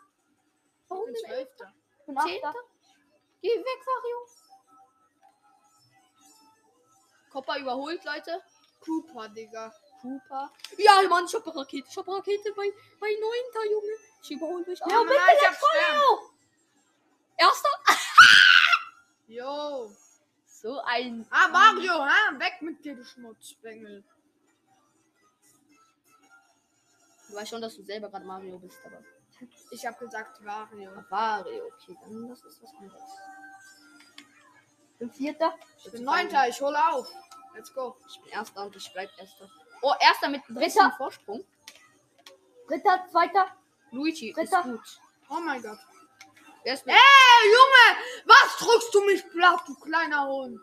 Warum 0.89 1.07
Ich 1.09 1.13
bin 1.13 1.23
denn 1.23 1.39
Elfter? 1.39 1.73
Ich 1.99 2.05
bin 2.05 2.17
Zehnter? 2.17 2.47
Achter. 2.49 2.61
Geh 3.41 3.49
weg, 3.49 3.85
Vario. 3.85 4.27
Copper 7.31 7.57
überholt, 7.59 8.03
Leute. 8.03 8.41
Cooper, 8.81 9.29
Digga. 9.29 9.73
Cooper. 10.01 10.51
Ja, 10.77 11.01
Mann, 11.09 11.25
ich 11.25 11.33
hab 11.33 11.47
eine 11.47 11.55
Rakete. 11.55 11.87
Ich 11.89 11.97
hab 11.97 12.07
eine 12.07 12.17
Rakete 12.17 12.53
bei, 12.53 12.71
bei 12.99 13.09
Neunter, 13.19 13.71
Junge. 13.71 13.93
Ich 14.21 14.31
überhole 14.31 14.65
mich 14.65 14.81
auch. 14.83 14.87
Leo, 14.87 15.03
bitte, 15.03 15.15
ich 15.15 15.47
hab. 15.47 15.55
Leo. 15.73 16.31
Erster. 17.37 17.69
Yo. 19.27 19.91
So 20.45 20.79
ein. 20.81 21.25
Ah, 21.29 21.47
Mario, 21.47 22.05
hä? 22.05 22.39
Weg 22.39 22.61
mit 22.61 22.83
dir, 22.83 22.95
du 22.95 23.03
Schmutzbengel. 23.03 24.03
Du 27.35 27.41
weißt 27.41 27.49
schon, 27.49 27.61
dass 27.61 27.75
du 27.75 27.83
selber 27.83 28.09
gerade 28.09 28.23
Mario 28.23 28.57
bist, 28.57 28.79
aber. 28.85 29.03
Ich 29.69 29.85
hab 29.85 29.99
gesagt 29.99 30.39
Mario. 30.39 30.89
Mario, 31.09 31.65
okay, 31.65 31.97
dann 32.01 32.29
das 32.29 32.41
ist 32.45 32.63
was 32.63 32.73
anderes. 32.79 33.01
Ich 34.93 34.99
bin 34.99 35.11
Vierter. 35.11 35.53
Ich 35.83 35.91
bin 35.91 36.05
Neunter, 36.05 36.47
ich 36.47 36.61
hole 36.61 36.77
auf. 36.93 37.11
Let's 37.53 37.73
go. 37.73 37.97
Ich 38.07 38.21
bin 38.21 38.31
Erster 38.31 38.65
und 38.65 38.73
ich 38.77 38.89
bleib 38.93 39.09
Erster. 39.17 39.49
Oh, 39.81 39.91
Erster 39.99 40.29
mit 40.29 40.43
Dritter. 40.47 40.93
Vorsprung. 40.95 41.43
Dritter, 42.69 43.05
zweiter. 43.11 43.47
Luigi 43.91 44.31
Dritter. 44.31 44.59
ist 44.59 44.63
gut. 44.63 44.99
Oh 45.29 45.41
mein 45.41 45.61
Gott. 45.61 45.79
Ey, 46.63 46.73
Junge! 46.85 47.99
Was 48.27 48.57
drückst 48.59 48.95
du 48.95 49.05
mich 49.07 49.29
platt, 49.29 49.61
du 49.67 49.75
kleiner 49.75 50.25
Hund? 50.25 50.57